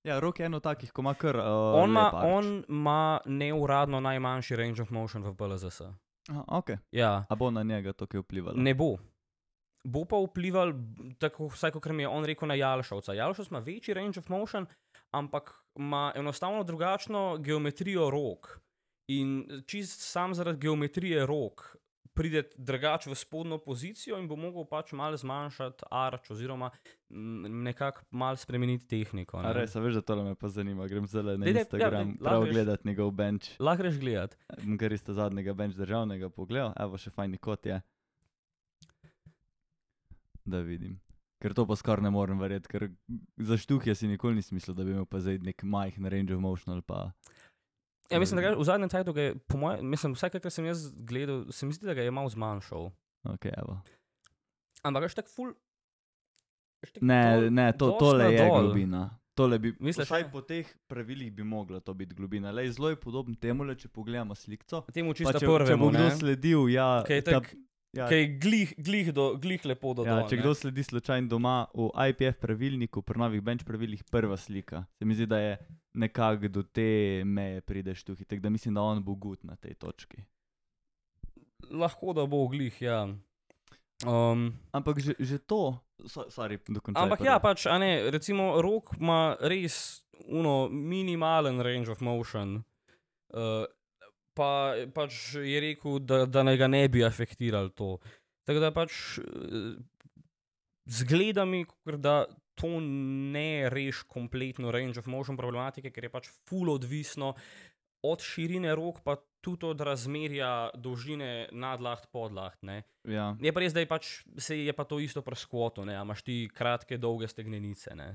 [0.03, 1.35] Ja, rok je eno takih, ko ima kar.
[1.35, 1.43] Uh,
[1.75, 2.13] on, arč.
[2.15, 5.81] on ima neuradno najmanjši range of motion v PLZS.
[6.29, 6.77] Aha, okay.
[6.91, 8.55] Ja, A bo na njega to kaj vplivalo?
[8.57, 8.95] ne bo.
[9.83, 10.73] Bo pa vplival,
[11.19, 13.15] tako vsaj kot mi je on rekel, na Jalšovca.
[13.15, 14.67] Jalšovc ima večji range of motion,
[15.11, 18.59] ampak ima enostavno drugačno geometrijo rok.
[19.09, 21.79] In čist sam zaradi geometrije rok
[22.19, 26.67] pride drugač v spodnjo pozicijo in bo mogel pač malo zmanjšati arč, oziroma
[27.09, 29.39] nekako malo spremeniti tehniko.
[29.43, 29.53] Ne.
[29.55, 30.87] res, a veš, da tole me pa zanima.
[30.91, 33.55] Grem zdaj na daj, ja, Instagram, daj, prav gledati njegov bench.
[33.63, 34.35] Lahko greš gledat.
[34.65, 37.79] Bom kar isto zadnjega bench državnega pogledal, evo še fajni kot je.
[40.49, 40.97] Da vidim.
[41.39, 42.89] Ker to pa skoraj ne morem verjeti, ker
[43.39, 46.41] za štuhje si nikoli nisem mislil, da bi imel pa zdaj nek majhen range of
[46.41, 47.11] motion ali pa.
[48.09, 50.65] Ja, mislim, da ga, v zadnjem času ga je, po mojem, mislim, vsaj kar sem
[50.65, 52.89] jaz gledal, se mi zdi, da ga je malo zmanjšal.
[53.25, 53.77] Ok, evo.
[54.81, 55.53] Ampak veš tako ful.
[56.81, 58.63] tako Ne, dol- ne, to, tole je nadol.
[58.63, 59.03] globina.
[59.33, 60.31] Tole bi, Misliš, vsaj ne?
[60.31, 62.51] po teh pravilih bi mogla to biti globina.
[62.51, 64.81] Lej, zelo je podoben temu, le, če pogledamo sliko.
[64.91, 67.55] Temu Pa čisto če, če bo prvemu, kdo sledil, ja, Kaj je ta- tak-
[67.97, 70.43] ja, Kaj je glih, glih, do, glih lepo do Ja, dol, če ne.
[70.43, 74.83] kdo sledi slučajno doma v IPF pravilniku, pri novih bench pravilih, prva slika.
[74.99, 75.57] Se mi zdi, da je
[75.93, 79.73] nekako do te meje prideš tu, tako da mislim, da on bo gut na tej
[79.73, 80.21] točki.
[81.71, 83.07] Lahko da bo glih, ja.
[84.05, 85.75] Um, Ampak že, že to,
[86.07, 87.03] so, sorry, dokončaj.
[87.03, 87.27] ampak prvo.
[87.27, 92.63] ja, pač, a ne, recimo, rok ima res uno, minimalen range of motion.
[93.33, 93.65] Uh,
[94.39, 94.51] pa
[94.95, 97.97] pač je rekel, da, da naj ga ne bi afektirali to.
[98.47, 99.73] Tako da pač eh,
[100.89, 101.65] zgleda mi,
[101.99, 102.23] da
[102.59, 107.33] to ne reš kompletno range of motion problematike, ker je pač full odvisno
[108.03, 112.59] od širine rok, pa tudi od razmerja dolžine nadlaht, podlaht.
[112.67, 112.81] Ne.
[113.07, 116.23] Ja, Je pa res, da je, pač, se je pa to isto preskvoto, ne, imaš
[116.27, 118.09] ti kratke, dolge stegnenice, ne,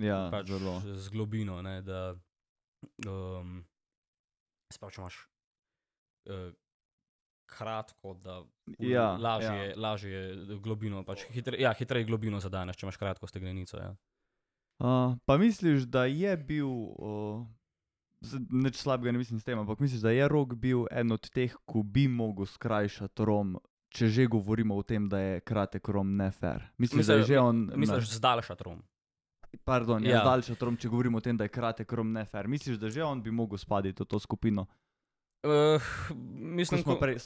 [0.00, 0.80] ja pač zelo.
[0.84, 2.12] z globino, ne, da
[3.08, 3.60] um,
[4.78, 5.18] pač imaš
[6.30, 6.52] uh,
[7.46, 8.42] kratko, da
[8.78, 9.74] Ja, lažje, ja.
[9.76, 10.20] lažje
[10.62, 13.76] globino, pač hitre, ja, hitreje globino zadaneš, če imaš kratko stegnenico.
[13.76, 13.92] Ja.
[14.80, 17.44] Uh, pa misliš, da je bil, uh,
[18.50, 21.52] nič slabega ne mislim s tem, ampak misliš, da je rok bil en od teh,
[21.68, 23.58] ko bi mogel skrajšati rom,
[23.94, 26.64] če že govorimo o tem, da je kratek rom nefer.
[26.82, 27.68] Misliš, da je že on.
[27.76, 28.82] Misliš, zdaljšati rom.
[29.64, 30.20] Pardon, ja.
[30.24, 32.48] Daljši trom, če govorimo o tem, da je kratek rom nefer.
[32.48, 34.66] Misliš, da že on bi mogel spaditi v to skupino?
[35.44, 35.82] Uh,
[36.56, 37.18] mislim, smo ko- prej,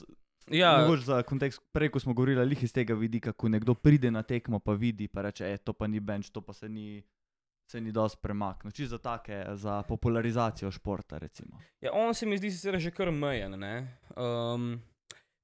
[0.50, 4.10] ja, Mogoče za kontekst, prej ko smo govorili lih iz tega vidika, ko nekdo pride
[4.10, 7.02] na tekmo, pa vidi, pa reče, e, to pa ni bench, to pa se ni,
[7.70, 8.72] se ni dosti premaknil.
[8.72, 11.60] Čisto za take, za popularizacijo športa, recimo.
[11.80, 13.58] Ja, on se mi zdi sicer že kar mejen.
[13.58, 13.98] ne.
[14.16, 14.80] Um,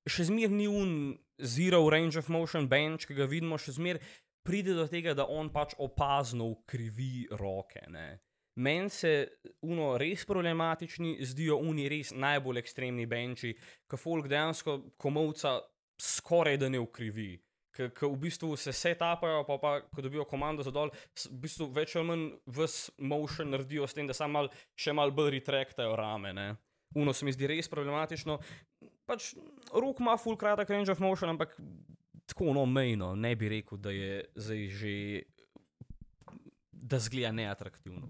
[0.06, 4.02] še zmeraj ni un zero range of motion bench, ki ga vidimo, še zmeraj
[4.44, 7.82] pride do tega, da on pač opazno ukrivi roke.
[7.88, 8.20] ne.
[8.56, 9.28] Meni se
[9.66, 13.50] uno res problematični zdijo uni res najbolj ekstremni benči,
[13.90, 15.56] ki folk dejansko komovca
[16.00, 17.32] skoraj da ne ukrivi.
[17.74, 20.92] Ki v bistvu se setapajo, pa, pa ko dobijo komando za dol,
[21.24, 25.10] v bistvu več ali manj vse motion naredijo s tem, da samo mal, še malo
[25.16, 26.30] bolj retraktajo rame.
[26.36, 26.52] Ne.
[26.94, 28.38] Uno se mi zdi res problematično.
[29.08, 29.32] Pač
[29.74, 31.58] rok ima full kratek range of motion, ampak
[32.26, 35.22] tako no mejno, ne bi rekel, da je zdaj že.
[36.84, 38.06] Da zgleda neatraktivno.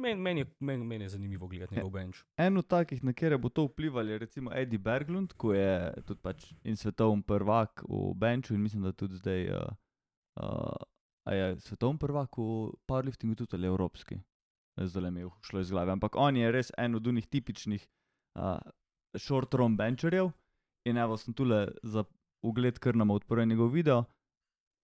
[0.00, 2.22] Meni men je, men, men je zanimivo gledati njegov bench.
[2.36, 5.74] En od takih, na kere bo to vplivalo, je recimo Eddie Berglund, ki je
[6.06, 9.68] tudi pač in svetovni prvak v benchu in mislim, da tudi zdaj uh,
[10.40, 10.72] uh,
[11.24, 14.16] a je svetovni prvak v powerliftingu tudi ali evropski.
[14.76, 15.92] Zdaj mi je šlo iz glave.
[15.92, 17.88] Ampak on je res en od unih tipičnih
[18.38, 18.58] uh,
[19.14, 20.30] short-term bencherjev.
[20.88, 22.04] In evo, sem tule za
[22.42, 24.04] ugled, ker nam odprl njegov video.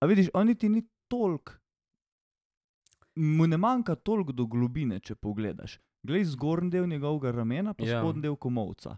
[0.01, 1.57] A vidiš, on niti ni tolk,
[3.15, 5.79] mu ne manjka toliko do globine, če pogledaš.
[6.03, 8.01] Glej zgornji del njegovega ramena, pa Ja.
[8.01, 8.97] spodnji del komovca.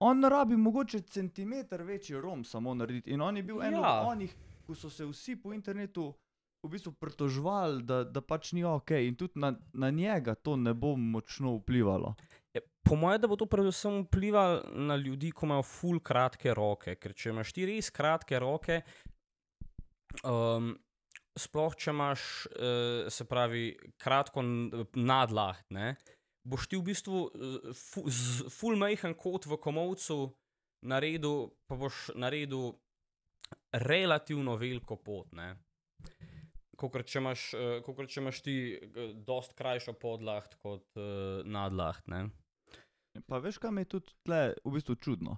[0.00, 3.10] On rabi mogoče centimeter večji rom samo narediti.
[3.10, 4.00] In on je bil en Ja.
[4.00, 6.14] od onih, ko so se vsi po internetu
[6.62, 8.90] v bistvu pritožvali, da, da pač ni ok.
[8.90, 12.14] In tudi na, na njega to ne bo močno vplivalo.
[12.86, 16.94] Po mojem, da bo to predvsem vplivalo na ljudi, ko imajo ful kratke roke.
[17.00, 18.80] Ker če imaš ti res kratke roke,
[20.22, 20.70] um,
[21.36, 22.22] sploh če imaš,
[22.54, 23.68] uh, se pravi,
[24.00, 25.96] kratko n- nadlaht, ne,
[26.46, 30.30] boš ti v bistvu eh, z ful majhen kot v komovcu
[30.86, 32.76] naredil, pa boš naredil
[33.72, 35.32] relativno veliko pot.
[35.34, 35.56] Ne.
[36.76, 42.04] Kokor če, imaš, uh, kokor če imaš ti uh, dost krajšo podlaht kot uh, nadlaht.
[42.12, 42.28] Ne.
[43.26, 45.36] Pa veš, kaj mi je tudi tle v bistvu čudno?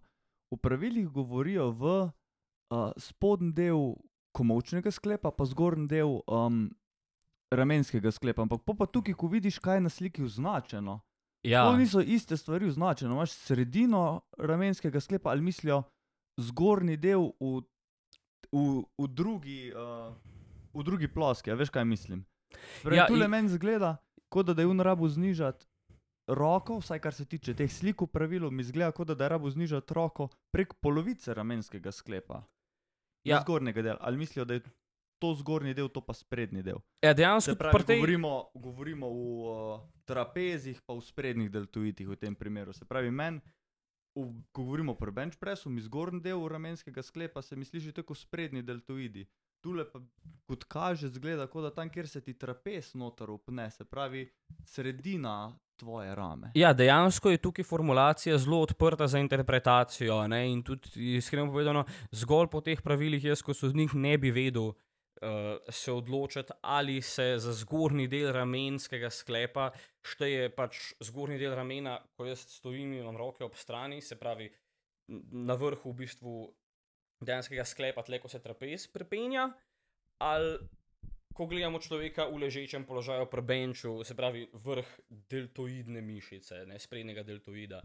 [0.50, 3.94] V pravilih govorijo v uh, spodnji del
[4.32, 6.70] komovčnega sklepa, pa zgornji del um,
[7.50, 8.42] ramenskega sklepa.
[8.42, 11.00] Ampak po pa tukaj, ko vidiš, kaj je na sliki označeno,
[11.46, 13.14] Ja, to niso iste stvari označene.
[13.14, 15.82] Imaš sredino ramenskega sklepa ali mislijo
[16.36, 17.62] zgornji del v,
[18.52, 18.64] v,
[18.98, 20.10] v, drugi, uh,
[20.74, 21.50] v drugi ploski.
[21.50, 22.24] A veš, kaj mislim?
[22.84, 23.96] Ja, Ja, tu le in- meni zgleda,
[24.28, 25.66] kot da je on rabu znižati
[26.28, 29.50] roko, vsaj kar se tiče teh slik v pravilu, mi zgleda, kot da je rabu
[29.50, 32.42] znižati roko prek polovice ramenskega sklepa.
[33.24, 33.36] Ja.
[33.36, 33.40] Ja.
[33.42, 33.98] Zgornjega dela.
[34.00, 34.62] Ali mislijo, da je
[35.18, 36.78] to zgornji del, to pa sprednji del.
[37.02, 42.08] ja Se dejansko pravi, pri tej, govorimo, govorimo v uh, trapezih, pa v sprednjih deltoidih
[42.08, 42.72] v tem primeru.
[42.72, 43.40] Se pravi, meni,
[44.14, 48.62] ko govorimo o bench pressu, mi zgornji del ramenskega sklepa se mi sliši tako sprednji
[48.62, 49.26] deltoidi.
[49.60, 50.00] Tule pa,
[50.46, 54.28] kot kaže, zgleda, kot da tam, kjer se ti trapez noter upne, se pravi,
[54.64, 56.50] sredina tvoje rame.
[56.58, 60.20] Ja, dejansko je tukaj formulacija zelo odprta za interpretacijo.
[60.28, 60.42] Ne?
[60.52, 64.76] In tudi, iskreno povedano, zgolj po teh pravilih, jaz kot sodnik ne bi vedel uh,
[65.70, 69.70] se odločiti, ali se za zgornji del ramenskega sklepa
[70.02, 74.50] šteje pač zgornji del ramena, ko jaz stojim in imam roke ob strani, se pravi
[75.32, 76.34] na vrhu v bistvu
[77.24, 79.48] dejanskega sklepa, tle ko se trapez prepenja,
[80.22, 80.58] ali
[81.38, 84.88] ko gledamo človeka v ležečem položaju pri benču, se pravi vrh
[85.30, 87.78] deltoidne mišice, ne sprednjega deltoida.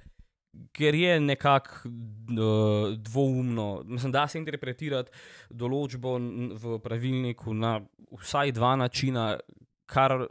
[0.73, 5.13] Ker je nekako uh, dvoumno, mislim, da se interpretirati
[5.49, 6.15] določbo
[6.61, 7.75] v pravilniku na
[8.17, 9.27] vsaj dva načina,
[9.85, 10.25] kar,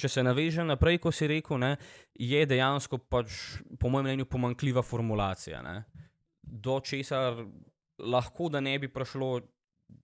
[0.00, 1.74] če se navežem naprej, ko si rekel, ne,
[2.16, 3.36] je dejansko, pač,
[3.80, 5.60] po mojem mnenju, pomankljiva formulacija.
[5.64, 5.82] Ne,
[6.40, 7.44] do česar
[8.00, 9.40] lahko da ne bi prišlo,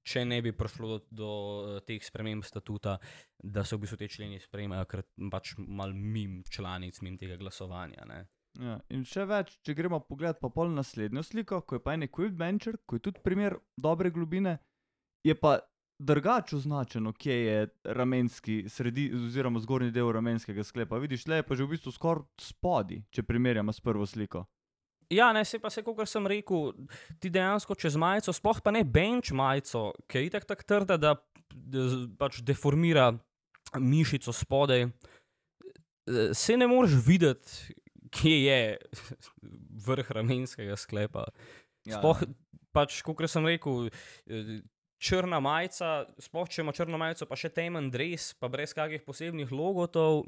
[0.07, 1.31] če ne bi prišlo do, do
[1.77, 2.99] eh, teh sprememb statuta,
[3.39, 8.07] da se v bistvu te členi sprejmejo, ker pač mal mim članic, mim tega glasovanja.
[8.09, 8.25] Ne.
[8.59, 12.09] Ja, in še več, če gremo pogled pa pol naslednjo sliko, ko je pa en
[12.09, 14.59] equip bencher, ko je tudi primer dobre globine,
[15.27, 15.59] je pa
[15.99, 20.99] drugače označeno, kje je ramenski, sredi, oziroma zgornji del ramenskega sklepa.
[20.99, 24.45] Vidiš, le je pa že v bistvu skoraj spodi, če primerjamo s prvo sliko.
[25.11, 26.73] Ja, ne, se pa se, kot sem rekel,
[27.21, 31.15] ti dejansko čez majico, sploh pa ne bench majico, ki je itak tako trda, da,
[32.21, 33.15] pač deformira
[33.81, 34.89] mišico spodaj.
[36.37, 37.77] Se ne moreš videti,
[38.13, 38.61] kje je
[39.89, 41.27] vrh ramenskega sklepa.
[41.89, 42.21] Ja, Sploh,
[42.77, 43.89] pač, kot sem rekel,
[45.01, 49.53] črna majica, sploh če ima črno majico, pa še temen dres, pa brez kakih posebnih
[49.55, 50.27] logotov.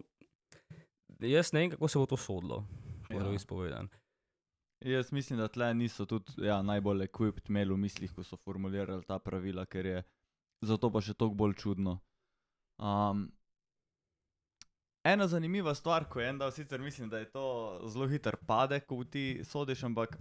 [1.20, 2.62] Jaz ne vem, kako se bo to sodlo,
[3.10, 3.99] prvo Ja.
[4.80, 9.04] Jaz mislim, da tle niso tudi ja, najbolj equipped imeli v mislih, ko so formulirali
[9.04, 10.02] ta pravila, ker je
[10.64, 11.98] zato pa še toliko bolj čudno.
[12.80, 13.26] Um,
[15.04, 17.44] ena zanimiva stvar, ko je en dal, sicer mislim, da je to
[17.92, 20.16] zelo hiter pade, ko ti sodiš, ampak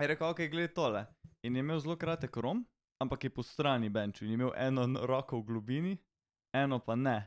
[0.00, 1.06] je rekel, ok, gledaj tole.
[1.42, 2.60] In je imel zelo kratek rom,
[3.00, 5.96] ampak je po strani benču in je imel eno roko v globini,
[6.52, 7.22] eno pa ne.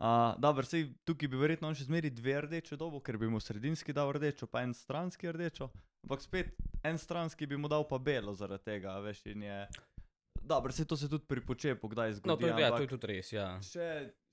[0.00, 3.36] Uh, Dobro, sej tukaj bi verjetno on še zmeri dve rdeče dobo, ker bi mu
[3.36, 5.66] sredinski dal rdečo, pa en stranski rdečo.
[6.06, 6.54] Ampak spet
[6.88, 9.58] en stranski bi mu dal pa belo zaradi tega, veš, in je.
[10.40, 12.30] Dobro, se to se tudi pri počepu kdaj zgodi.
[12.32, 13.32] No, to je, ja, to je tudi res.
[13.32, 13.48] Ja.
[13.60, 13.88] še,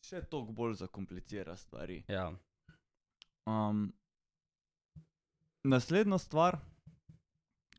[0.08, 1.97] še toliko bolj zakomplicira stvari.
[2.08, 2.30] Ja.
[3.43, 3.89] Um,
[5.67, 6.62] naslednja stvar,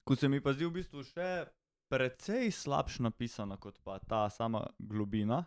[0.05, 1.49] ko se mi pa zdi v bistvu še
[1.89, 5.41] precej slabše napisana kot pa ta sama globina,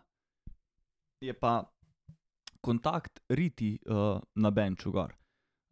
[1.22, 1.60] je pa
[2.62, 5.12] kontakt riti uh, na benču gor.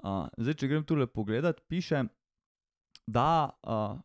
[0.03, 2.05] Uh, zdaj, če grem tule pogledat, piše,
[3.07, 3.99] da, uh,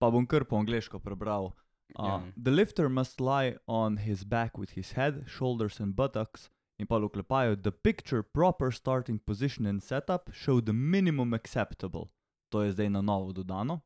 [0.00, 1.52] pa bom kar po angliško prebral,
[1.98, 2.22] Uh, Ja.
[2.36, 6.50] The lifter must lie on his back with his head, shoulders, and buttocks.
[6.78, 12.08] In pa oklepajo, the picture proper starting position and setup show the minimum acceptable,
[12.48, 13.82] to je zdaj na novo dodano,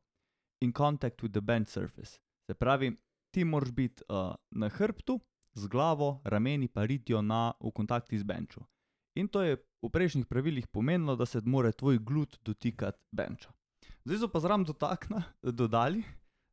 [0.61, 2.19] in contact with the bench surface.
[2.47, 2.95] Se pravi,
[3.33, 5.19] ti moraš biti uh, na hrbtu,
[5.55, 8.61] z glavo, rameni pa ritijo na, v kontakti z benču.
[9.15, 13.53] In to je v prejšnjih pravilih pomenilo, da se mora tvoj glut dotikati benča.
[14.05, 16.03] Zdaj so pa zraven dotakna, dodali,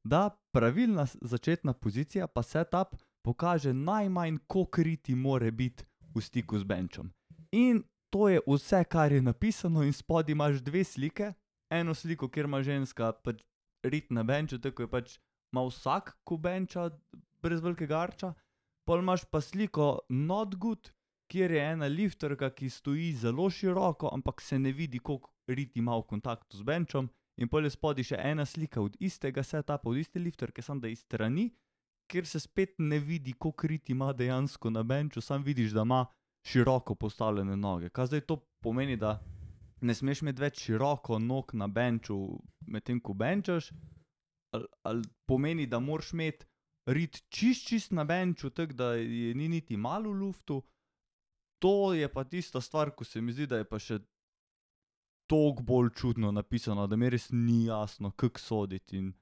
[0.04, 5.84] da pravilna začetna pozicija, pa setup, pokaže najmanj, koliko riti more biti
[6.14, 7.12] v stiku z benčem.
[7.52, 11.32] In to je vse, kar je napisano, in spodaj imaš dve slike.
[11.70, 13.42] Eno sliko, kjer ima ženska pač
[13.82, 15.18] rit na benču, tako je pač
[15.52, 16.90] ima vsak, ko benča,
[17.42, 18.34] brez velikega arča.
[18.84, 20.90] Pol imaš pa sliko not good,
[21.30, 25.96] kjer je ena lifterka, ki stoji zelo široko, ampak se ne vidi, koliko rit ima
[25.96, 27.08] v kontaktu z benčem.
[27.40, 30.90] In pol je spodaj še ena slika od istega setupa, od iste lifterke, samo da
[30.92, 31.48] iz strani,
[32.10, 36.04] kjer se spet ne vidi, koliko rit ima dejansko na benču, sam vidiš, da ima
[36.44, 37.88] široko postavljene noge.
[37.88, 39.20] Kaj zdaj to pomeni, da
[39.80, 42.18] ne smeš imeti več široko nog na benču,
[42.66, 43.70] medtem ko benčaš,
[44.52, 46.46] ali, ali pomeni, da moraš imeti
[46.86, 50.62] rit čist, čist na benču, tako da je ni niti malo v luftu.
[51.62, 54.00] To je pa tista stvar, ko se mi zdi, da je pa še
[55.30, 59.12] toliko bolj čudno napisano, da mi res ni jasno, kako soditi in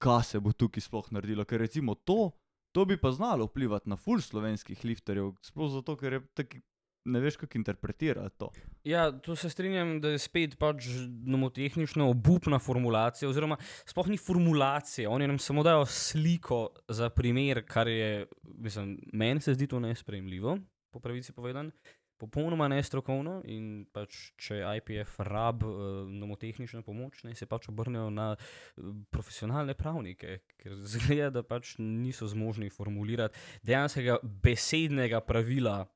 [0.00, 1.44] kaj se bo tukaj sploh naredilo.
[1.44, 2.32] Ker recimo to,
[2.72, 6.62] to bi pa znalo vplivati na full slovenskih lifterjev, sploh zato, ker je taki,
[7.04, 8.50] ne veš, kako interpretirati to.
[8.84, 10.86] Ja, tu se strinjam, da je spet pač
[11.26, 15.08] nomotehnično obupna formulacija, oziroma sploh ni formulacije.
[15.08, 20.58] Oni nam samo dajo sliko za primer, kar je, mislim, meni se zdi to nesprejemljivo,
[20.90, 21.70] po pravici povedan.
[22.20, 28.34] Popolnoma nestrokovno in pač, če IPF rab uh, nomotehnično pomoč, naj se pač obrnejo na
[28.36, 35.86] uh, profesionalne pravnike, ker zgleda, da pač niso zmožni formulirati dejanskega besednega pravila,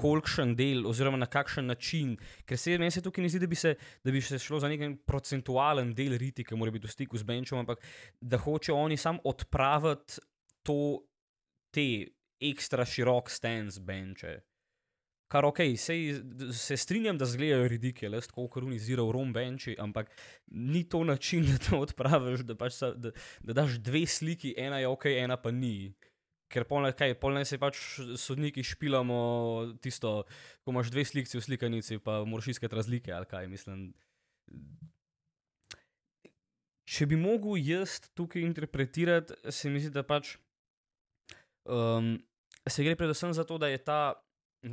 [0.00, 2.16] kolikšen del, oziroma na kakšen način.
[2.48, 4.70] Ker se meni se tukaj ne zdi, da bi se, da bi se šlo za
[4.72, 7.84] neki procentualen del riti, ki mora biti v stiku z benčom, ampak
[8.20, 10.22] da hočejo oni sam odpraviti
[10.66, 11.04] to,
[11.74, 11.90] te
[12.40, 14.38] ekstra širok stance benče.
[15.30, 16.16] Kar ok, sej,
[16.58, 20.10] se strinjam, da zgledajo ridiculous, tako kot runizira v rom benči, ampak
[20.50, 23.12] ni to način, da to odpraviš, da, pač, sa- da,
[23.46, 25.92] da daš dve sliki, ena je ok, ena pa ni.
[26.50, 27.78] Ker polne, kaj, polne se pač
[28.18, 29.18] sodniki špilamo
[29.82, 30.24] tisto,
[30.64, 33.84] ko imaš dve slikci v slikanici, pa moraš iskati razlike ali kaj, mislim.
[36.90, 40.34] Če bi mogel jaz tukaj interpretirati, se mi zdi, da pač
[41.70, 42.16] um,
[42.66, 44.00] se gre predvsem za to, da je ta,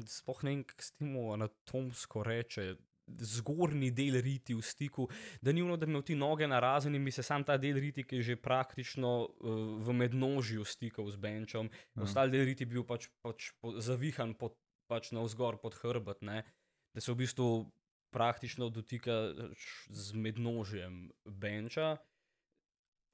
[0.10, 2.72] spoh ne vem, kako se temu anatomsko reče,
[3.08, 5.08] zgornji del riti v stiku,
[5.41, 7.58] da ni ono, da bi imel ti noge na razen in bi se sam ta
[7.58, 12.04] del riti, ki je že praktično uh, v mednožju stikal z benčom, Ja.
[12.04, 16.43] ostali del riti bil pač, pač po, zavihan pod, pač navzgor pod hrbet, ne?
[16.93, 17.72] da se v bistvu
[18.12, 19.34] praktično dotika
[19.89, 21.98] z mednožjem benča.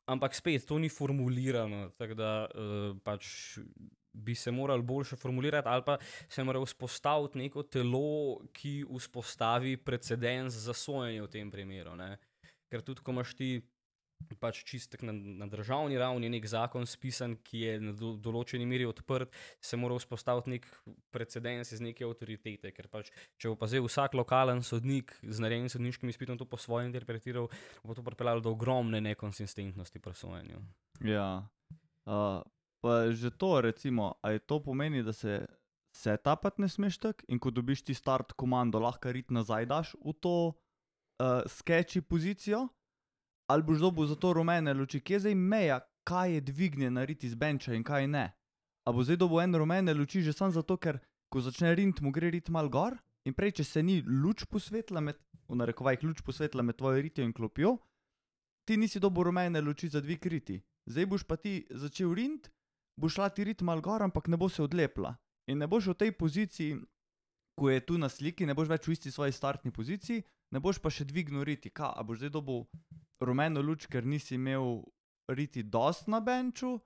[0.06, 3.58] Ampak spet to ni formulirano, tako da uh, pač
[4.13, 5.97] bi se morali boljše formulirati, ali pa
[6.30, 11.95] se mora vzpostaviti neko telo, ki vzpostavi precedens za sojenje v tem primeru.
[11.95, 12.17] Ne?
[12.69, 13.62] Ker tudi, ko imaš ti
[14.39, 18.86] pač čistek na, na državni ravni nek zakon spisan, ki je na do, določeni meri
[18.88, 20.67] odprt, se mora vzpostaviti nek
[21.13, 22.71] precedens iz neke avtoritete.
[22.76, 26.60] Ker pač, če bo pa zdaj vsak lokalen sodnik z narejenim sodniškim izpitom to po
[26.62, 27.49] svoje interpretiral,
[27.84, 30.63] bo to pripeljalo do ogromne nekonsistentnosti pri sojenju.
[31.04, 31.43] Ja.
[32.08, 32.41] Uh,
[32.84, 35.46] pa že to, recimo, ali to pomeni, da se
[35.96, 40.13] setapati ne smeš tako in ko dobiš ti start komando, lahko rit nazaj daš v
[40.19, 42.67] to uh, sketchy pozicijo,
[43.48, 47.24] ali boš dobil za to rumene luči, kje je zdaj meja, kaj je dvignjena rit
[47.24, 48.26] iz benča in kaj ne.
[48.84, 51.00] A bo zdaj dobil en rumene luči že samo zato, ker
[51.32, 55.00] ko začne rint, mu gre rit mal gor in prej, če se ni luč posvetila
[55.00, 55.15] med,
[55.48, 57.78] v narekovajih, luč posvetila med tvojo ritijo in klopjo,
[58.67, 60.60] ti nisi dobil rumene luči za dvig riti.
[60.86, 62.52] Zdaj boš pa ti začel rint,
[62.99, 65.15] bo šla ti rit mal gor, ampak ne bo se odlepila.
[65.47, 66.80] In ne boš v tej poziciji,
[67.59, 70.80] ko je tu na sliki, ne boš več v isti svoji startni poziciji, ne boš
[70.80, 71.70] pa še dvignil riti.
[71.70, 72.63] Kaj, a boš zdaj dobil
[73.22, 74.82] rumeno luč, ker nisi imel
[75.30, 76.78] riti dost na benču,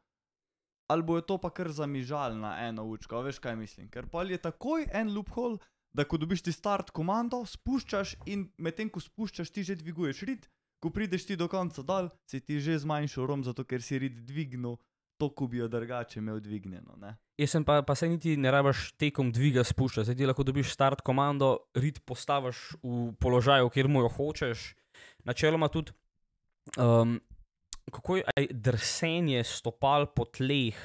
[0.88, 3.90] ali bo je to pa kar zamižal na eno učko, a veš kaj mislim.
[3.92, 5.60] Ker pa je takoj en loophole,
[5.94, 10.48] da ko dobiš ti start komando, spuščaš in medtem ko spuščaš, ti že dviguješ rit,
[10.84, 14.24] ko prideš ti do konca dol, si ti že zmanjšal rom, zato ker si rit
[14.28, 14.78] dvignil
[15.18, 16.96] to, ko bi jo drugače imel dvignjeno.
[17.02, 17.16] Ne?
[17.38, 20.74] Jaz sem pa, pa se niti ne rabiš tekom dviga spuščati, zdaj ti lahko dobiš
[20.74, 24.72] start komando, rit postaviš v položaju, kjer mu jo hočeš.
[25.28, 25.94] Načeloma tudi,
[26.82, 27.18] um,
[27.94, 30.78] kako je aj, drsenje stopal po tleh.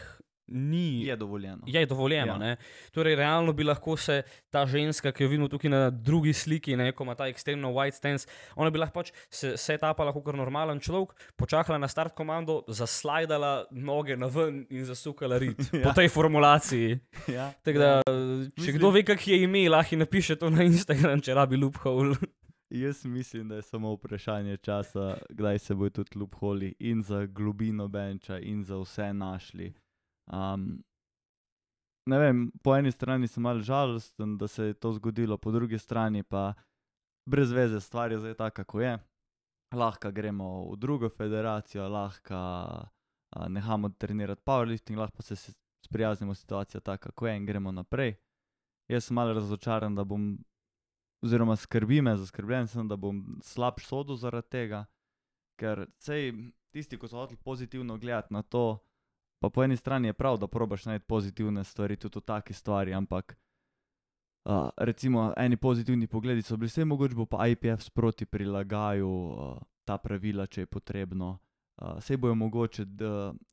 [0.47, 1.63] Ni, Je dovoljeno.
[1.67, 2.37] je dovoljeno.
[2.37, 2.49] Ja.
[2.49, 2.57] Ja.
[2.91, 6.93] Torej, realno bi lahko se ta ženska, ki jo vidimo tukaj na drugi sliki, ne,
[6.93, 8.27] ko ima ta ekstremno white stance,
[8.57, 14.17] ona bi lahko pač se setapala kot normalen človek, počakala na start komando, zaslajdala noge
[14.17, 15.79] na ven in zasukala rit ja.
[15.81, 15.85] Ja.
[15.85, 16.99] po tej formulaciji.
[17.29, 17.53] Ja.
[17.63, 18.13] Tako da, če
[18.57, 22.17] Mislim- kdo ve, kak je ime, lahko napiše to na Instagram, če rabi loophole.
[22.73, 27.89] Jaz mislim, da je samo vprašanje časa, kdaj se bodo tudi loopholi in za globino
[27.89, 29.73] benča, in za vse našli.
[30.27, 30.83] Um,
[32.07, 35.79] ne vem, po eni strani sem mal žalosten, da se je to zgodilo, po drugi
[35.79, 36.53] strani pa
[37.27, 38.99] brez veze, stvar je zdaj taka, kako je.
[39.73, 45.37] Lahko gremo v drugo federacijo, lahko uh, nehamo trenirati powerlifting, lahko se
[45.85, 48.15] sprijaznimo situacijo taka, kako je in gremo naprej.
[48.89, 50.39] Jaz sem malo razočaran, da bom
[51.23, 54.85] oziroma skrbi me, zaskrbljen sem, da bom slabš sodel zaradi tega,
[55.61, 56.33] ker sej
[56.75, 58.83] tisti, ki so hoteli pozitivno gledati na to,
[59.43, 62.95] pa po eni strani je prav, da probaš najti pozitivne stvari tudi v taki stvari,
[62.95, 63.35] ampak
[64.47, 69.59] uh, recimo eni pozitivni pogledi so bili, vse mogoče bo pa IPF sproti prilagajal uh,
[69.85, 71.39] ta pravila, če je potrebno.
[71.83, 72.87] Uh, Sej bojo mogoče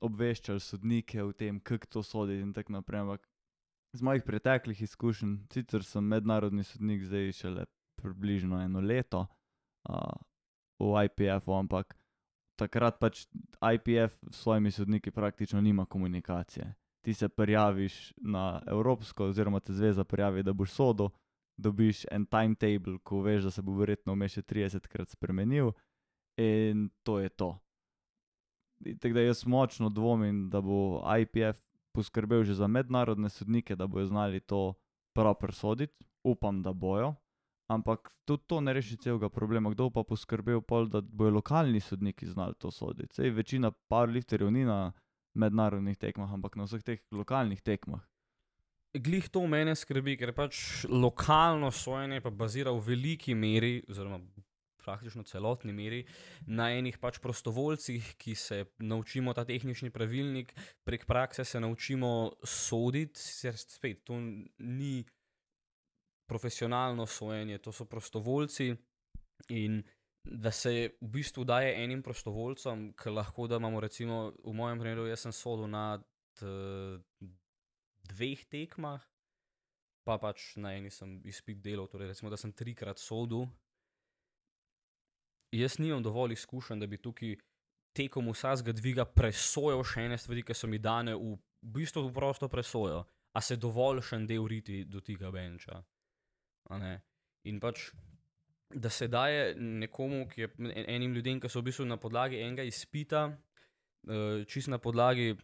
[0.05, 3.01] obveščali sodnike o tem, kako to sodi in tako naprej.
[3.01, 3.25] Ampak
[3.97, 7.65] z mojih preteklih izkušenj, sicer sem mednarodni sodnik zdaj šele
[7.97, 9.25] približno eno leto
[9.89, 10.13] uh,
[10.79, 11.97] v IPF-u, ampak
[12.59, 13.25] takrat pač
[13.73, 16.73] IPF s svojimi sodniki praktično nima komunikacije.
[17.05, 21.09] Ti se prijaviš na Evropsko, oziroma te zveza prijavi, da boš sodel,
[21.57, 25.71] dobiš en timetable, ko veš, da se bo verjetno vmes še 30krat spremenil,
[26.39, 27.53] in to je to.
[28.99, 31.59] Tako da jaz močno dvomim, da bo IPF
[31.95, 34.73] poskrbel že za mednarodne sodnike, da bojo znali to
[35.15, 36.05] prav presoditi.
[36.23, 37.15] Upam, da bojo.
[37.69, 39.69] Ampak tudi to ne reši celega problema.
[39.69, 43.19] Kdo pa poskrbel, pol, da bojo lokalni sodniki znali to soditi?
[43.21, 44.91] Sej večina powerlifterjev ni na
[45.37, 48.01] mednarodnih tekmah, ampak na vseh teh lokalnih tekmah.
[48.97, 54.17] Glih to mene skrbi, ker pač lokalno sojenje pa bazira v veliki meri, oziroma
[54.81, 55.99] praktično celotni meri,
[56.49, 60.55] na enih pač prostovoljcih, ki se naučimo ta tehnični pravilnik,
[60.87, 64.17] prek prakse se naučimo soditi, sicer spet to
[64.57, 65.03] ni
[66.29, 68.75] profesionalno sojenje, to so prostovoljci
[69.49, 69.81] in
[70.23, 75.07] da se v bistvu daje enim prostovoljcem, ki lahko da imamo recimo v mojem primeru,
[75.07, 75.97] jaz sem sodel na
[76.37, 76.45] t,
[78.11, 79.01] dveh tekmah,
[80.05, 83.47] pa pač na eni sem izpit delal, torej recimo, da sem trikrat sodel.
[85.55, 87.35] Jaz nimam dovolj izkušenj, da bi tukaj
[87.97, 92.13] tekom vsakega dviga presojal še ene stvari, ki so mi dane v, v bistvu v
[92.13, 93.03] prosto presojo,
[93.33, 95.79] a se dovolj še en del riti do tega benča.
[97.43, 97.91] In pač,
[98.69, 102.41] da se daje nekomu, ki je en- enim ljudem, ki so v bistvu na podlagi
[102.41, 103.37] enega izpita,
[104.07, 105.35] eh, čist na podlagi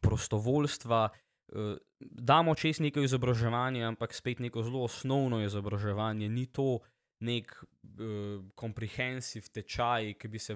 [0.00, 6.78] prostovoljstva, eh, damo čez neko izobraževanje, ampak spet neko zelo osnovno izobraževanje, ni to
[7.20, 7.50] nek
[7.98, 10.54] uh, komprehensiv tečaj, ki bi, se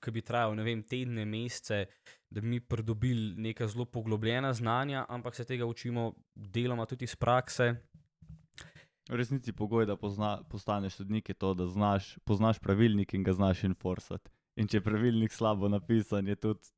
[0.00, 1.86] ki bi trajal vem, tedne, mesece,
[2.30, 7.16] da bi mi pridobili neka zelo poglobljena znanja, ampak se tega učimo deloma tudi iz
[7.16, 7.72] prakse.
[9.10, 13.32] V resnici pogoj, da pozna, postaneš sodnik, je to, da znaš, poznaš pravilnik in ga
[13.32, 14.30] znaš enforsati.
[14.56, 16.72] In če je pravilnik slabo napisan, je tudi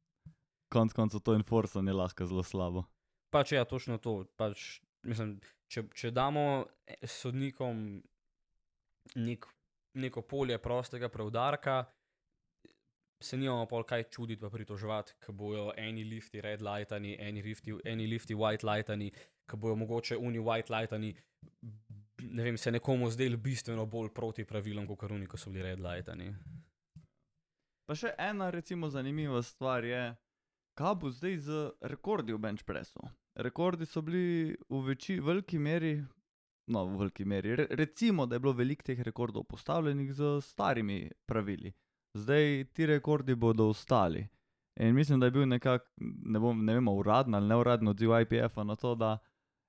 [0.72, 2.85] konec koncev to enforsanje lahko zelo slabo.
[3.31, 4.24] Pač ja, točno to.
[4.37, 5.37] Pač, mislim,
[5.70, 7.85] če, če damo eh, sodnikom
[9.22, 9.47] nek,
[9.95, 11.85] neko polje prostega preudarka,
[13.22, 17.77] se nimamo pol kaj čuditi, pa pritoževati, ker bojo eni lifti red lightani, eni lifti,
[17.85, 19.12] eni lifti white lightani,
[19.49, 21.14] ker bojo mogoče uni white lightani,
[22.31, 25.81] ne vem, se nekomu zdeli bistveno bolj proti pravilom, kot oni, ko so bili red
[25.81, 26.35] lightani.
[27.87, 30.03] Pa še ena, recimo, zanimiva stvar je,
[30.79, 33.01] kaj bo zdaj z rekordi v bench pressu.
[33.37, 35.95] Rekordi so bili v večji, veliki meri,
[36.72, 41.11] no, v veliki meri, re, recimo, da je bilo veliko teh rekordov postavljenih z starimi
[41.29, 41.72] pravili.
[42.16, 44.24] Zdaj ti rekordi bodo ostali.
[44.81, 48.64] In mislim, da je bil nekako, ne, bom- ne vem, uraden ali neuradni odziv IPF-a
[48.64, 49.18] na to, da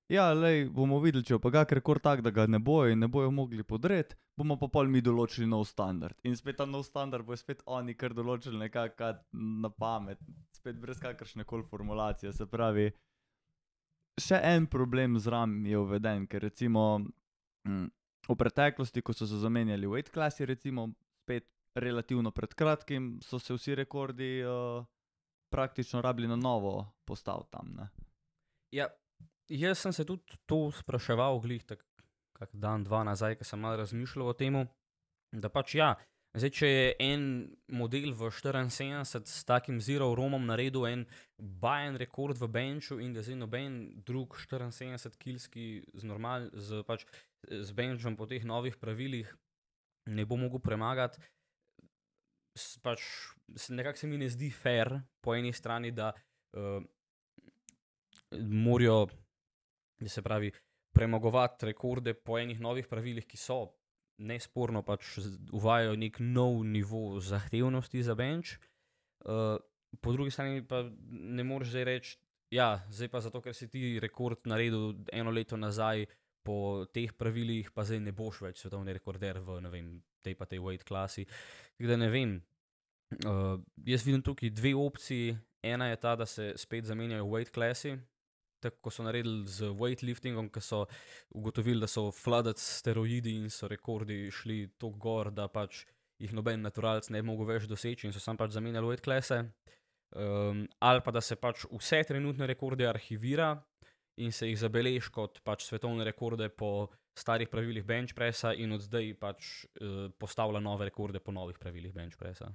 [0.08, 3.02] ja, lej, bomo videli, če bo pa kak rekord tak, da ga ne bojo in
[3.04, 6.16] ne bojo mogli podreti, bomo pa pol mi določili nov standard.
[6.24, 10.22] In spet ta nov standard bo spet oni kar določili nekako na pamet,
[10.56, 12.32] spet brez kakršne koli formulacije.
[12.34, 12.90] Se pravi,
[14.22, 16.88] še en problem z RAM je uveden, ker recimo
[17.68, 17.88] mm,
[18.28, 20.90] v preteklosti, ko so se zamenjali weight classi, recimo
[21.24, 21.48] spet
[21.78, 24.86] relativno pred kratkim, so se vsi rekordi uh,
[25.54, 27.74] praktično rabili na novo postaviti tam.
[27.78, 27.90] Ne?
[28.72, 28.88] Ja,
[29.50, 31.84] jaz sem se tudi to spraševal, glih tak,
[32.38, 34.62] kak dan, dva nazaj, ko sem malo razmišljal o tem,
[35.32, 35.96] da pač ja,
[36.38, 37.22] Zdaj, če je en
[37.74, 41.06] model v 74 s takim zero romom naredil en
[41.40, 47.08] bajen rekord v benchu in da zdaj noben drug 74-kilski z, normal, z, pač,
[47.48, 49.32] z benchom po teh novih pravilih
[50.14, 51.24] ne bo mogel premagati,
[52.86, 53.02] pač,
[53.74, 54.94] nekako se mi ne zdi fair
[55.24, 56.84] po eni strani, da uh,
[58.46, 59.08] morajo,
[60.06, 60.52] se pravi,
[60.94, 63.60] premagovati rekorde po enih novih pravilih, ki so
[64.18, 65.18] nesporno pač
[65.54, 68.58] uvajajo nek nov nivo zahtevnosti za bench.
[69.26, 69.58] Uh,
[70.02, 72.18] po drugi strani pa ne moreš zdaj reči,
[72.54, 76.06] ja, zdaj pa zato, ker si ti rekord naredil eno leto nazaj
[76.48, 79.90] po teh pravilih, pa zdaj ne boš več svetovni rekorder v vem,
[80.24, 81.28] tej pa tej weight klasi.
[81.76, 82.38] Tako da ne vem.
[83.24, 85.36] Uh, jaz vidim tukaj dve opciji.
[85.64, 87.98] Ena je ta, da se spet zamenjajo weight klasi,
[88.72, 90.86] kot so naredili z weightliftingom, ki so
[91.36, 95.86] ugotovili, da so s steroidi in so rekordi šli tako gor, da pač
[96.20, 99.44] jih noben naturalc ne bi mogel več doseči in so sam pač zamenjali weight klase.
[100.16, 103.58] Um, ali pa da se pač vse trenutne rekorde arhivira
[104.18, 106.88] in se jih zabeleži kot pač svetovne rekorde po
[107.18, 111.94] starih pravilih bench pressa in od zdaj pač uh, postavlja nove rekorde po novih pravilih
[111.94, 112.54] bench pressa.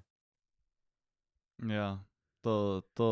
[1.68, 1.98] Ja,
[2.42, 3.10] to, to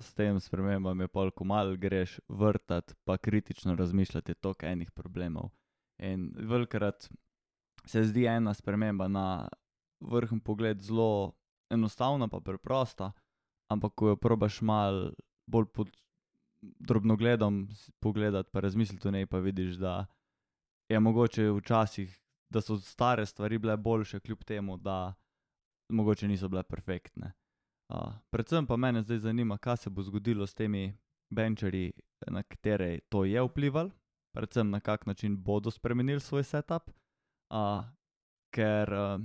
[0.00, 4.90] s tem spremembam je pol, ko mal greš vrtati, pa kritično razmišljati, je toliko enih
[4.90, 5.50] problemov.
[5.98, 7.08] In velikrat
[7.86, 9.48] se zdi ena sprememba na
[10.00, 11.32] vrhen pogled zelo
[11.70, 13.12] enostavna, pa preprosta,
[13.72, 15.12] ampak ko jo probaš mal
[15.46, 15.90] bolj pod
[16.62, 20.06] drobnogledom s- pogledati, pa razmisliti o njej, pa vidiš, da
[20.88, 22.18] je mogoče včasih,
[22.52, 25.14] da so stare stvari bile boljše, kljub temu, da
[25.88, 27.32] mogoče niso bile perfektne.
[28.30, 30.92] Predvsem pa mene zdaj zanima, kaj se bo zgodilo s temi
[31.30, 31.92] benčerji,
[32.26, 33.90] na katere to je vplivalo,
[34.34, 36.90] predvsem na kak način bodo spremenili svoj setup.
[37.50, 37.84] Uh,
[38.54, 39.20] ker uh,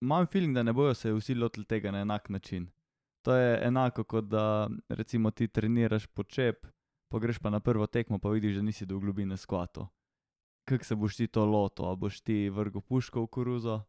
[0.00, 2.68] imam feeling, da ne bojo se vsi lotili tega na enak način.
[3.22, 6.66] To je enako, kot da recimo ti treniraš počep,
[7.08, 9.88] pa greš pa na prvo tekmo, pa vidiš, da nisi do globine skvato.
[10.68, 13.80] Kako se boš ti to lotil, ali boš ti vrgel puško v koruzo,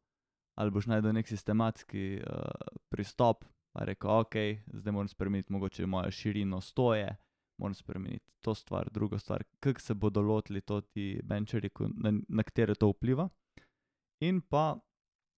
[0.55, 2.51] ali boš najdel nek sistematski uh,
[2.89, 3.45] pristop,
[3.77, 4.33] pa rekel, ok,
[4.73, 7.15] zdaj moram spremeniti mogoče mojo širino stoje,
[7.57, 11.21] moram spremeniti to stvar, drugo stvar, kako se bodo lotili to ti
[11.73, 13.29] ko- na, na katere to vpliva.
[14.21, 14.79] In pa,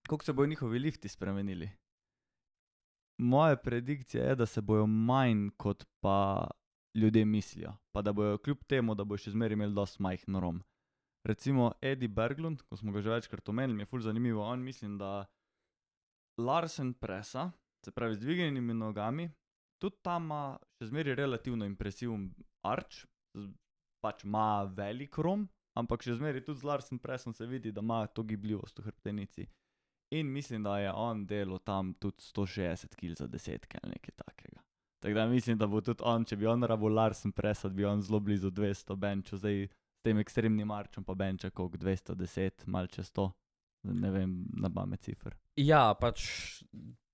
[0.10, 1.70] kako se bodo njihovi lifti spremenili.
[3.22, 6.48] Moja predikcija je, da se bojo manj, kot pa
[6.96, 10.64] ljudje mislijo, pa da bojo kljub temu, da bojo še zmeraj imeli dosti majhen rom.
[11.28, 14.98] Recimo Eddie Berglund, ko smo ga že večkrat omenili, mi je ful zanimivo, on mislim,
[14.98, 15.26] da
[16.38, 17.52] Larsen presa,
[17.86, 19.30] se pravi z dvignjenimi nogami,
[19.82, 20.44] tudi tam ima
[20.80, 22.30] še zmeraj relativno impresiven
[22.68, 23.06] arč,
[24.04, 25.48] pač ima velik rom,
[25.80, 29.48] ampak še zmeraj tudi z Larsen presom se vidi, da ima to gibljivost v hrbtenici.
[30.16, 34.64] In mislim, da je on delal tam tudi 160 kg za desetke ali nekaj takega.
[35.00, 38.02] Tako da mislim, da bo tudi on, če bi on rabo Larsen presat, bi on
[38.02, 43.12] zelo blizu 200 benčov, zdaj s tem ekstremnim arčom pa benča koliko 210, mal čez
[43.14, 43.30] 100,
[44.02, 45.38] ne vem, na bame cifr.
[45.56, 46.26] Ja, pač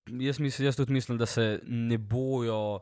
[0.10, 2.80] jaz, mislim, jaz tudi mislim, da se ne bojo,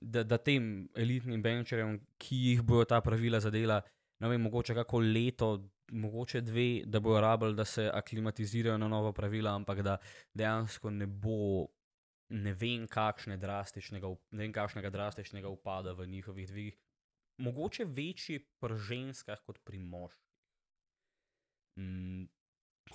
[0.00, 3.80] da, da tem elitnim benčerjem, ki jih bojo ta pravila zadela,
[4.20, 9.12] ne vem, mogoče kako leto, mogoče dve, da bojo rabili, da se aklimatizirajo na nova
[9.12, 9.96] pravila, ampak da
[10.34, 11.66] dejansko ne bo
[12.28, 12.86] ne vem,
[13.40, 16.76] drastičnega, ne vem kakšnega drastičnega upada v njihovih dvigih.
[17.38, 20.28] Mogoče večji pri ženskah kot pri moških.
[21.78, 22.26] Mm,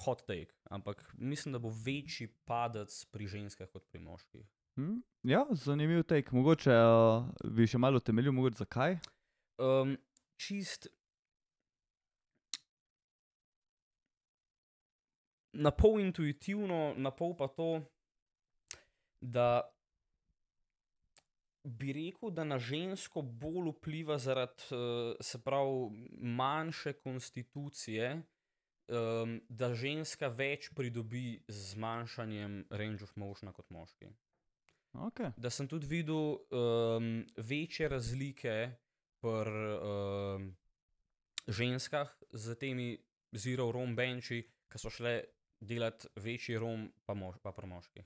[0.06, 4.46] hot take, ampak mislim, da bo večji padec pri ženskah kot pri moških.
[4.76, 5.02] Hm?
[5.24, 6.32] Ja, zanimiv tek.
[6.34, 8.98] Mogoče uh, bi še malo temeljil, mogoče zakaj.
[9.62, 9.96] Um,
[10.42, 10.90] čist.
[15.54, 17.84] Na pol intuitivno, na pol pa to,
[19.22, 19.62] da
[21.64, 28.16] bi rekel, da na žensko bolj vpliva zaradi, uh, se pravi, manjše konstitucije,
[28.88, 34.12] um, da ženska več pridobi z zmanjšanjem range of motiona kot moški.
[34.94, 35.32] Okay.
[35.38, 38.76] da sem tudi videl um, večje razlike
[39.24, 40.52] pri um,
[41.48, 42.92] ženskah z temi
[43.34, 45.24] zero rom benči, ki so šle
[45.58, 48.06] delati večji rom, pa, mož, pa pri moških.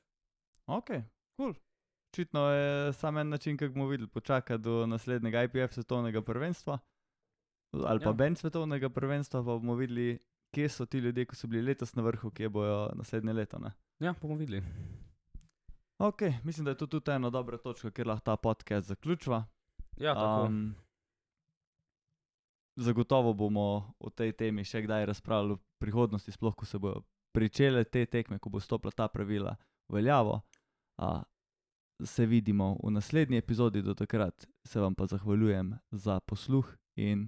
[0.68, 0.94] Ok,
[1.36, 1.58] cool.
[2.14, 6.80] Očitno je samo en način, kako bomo videli, počakati do naslednjega IPF svetovnega prvenstva
[7.74, 8.14] ali pa Ja.
[8.14, 10.20] bench svetovnega prvenstva, pa bomo videli,
[10.52, 13.60] kje so ti ljudje, ki so bili letos na vrhu, kje bojo naslednje leto.
[13.60, 13.72] Ne?
[14.00, 14.64] Ja, bomo videli.
[15.98, 19.46] Ok, mislim, da je to tudi ena dobra točka, kjer lahko ta podcast zaključiva.
[19.98, 20.46] Ja, tako.
[20.46, 20.76] Um,
[22.76, 27.02] zagotovo bomo o tej temi še kdaj razpravljali v prihodnosti, sploh ko se bodo
[27.34, 29.56] pričele te tekme, ko bo stopila ta pravila
[29.90, 30.42] v veljavo.
[31.02, 31.24] A,
[32.06, 37.26] se vidimo v naslednji epizodi, do takrat se vam pa zahvaljujem za posluh in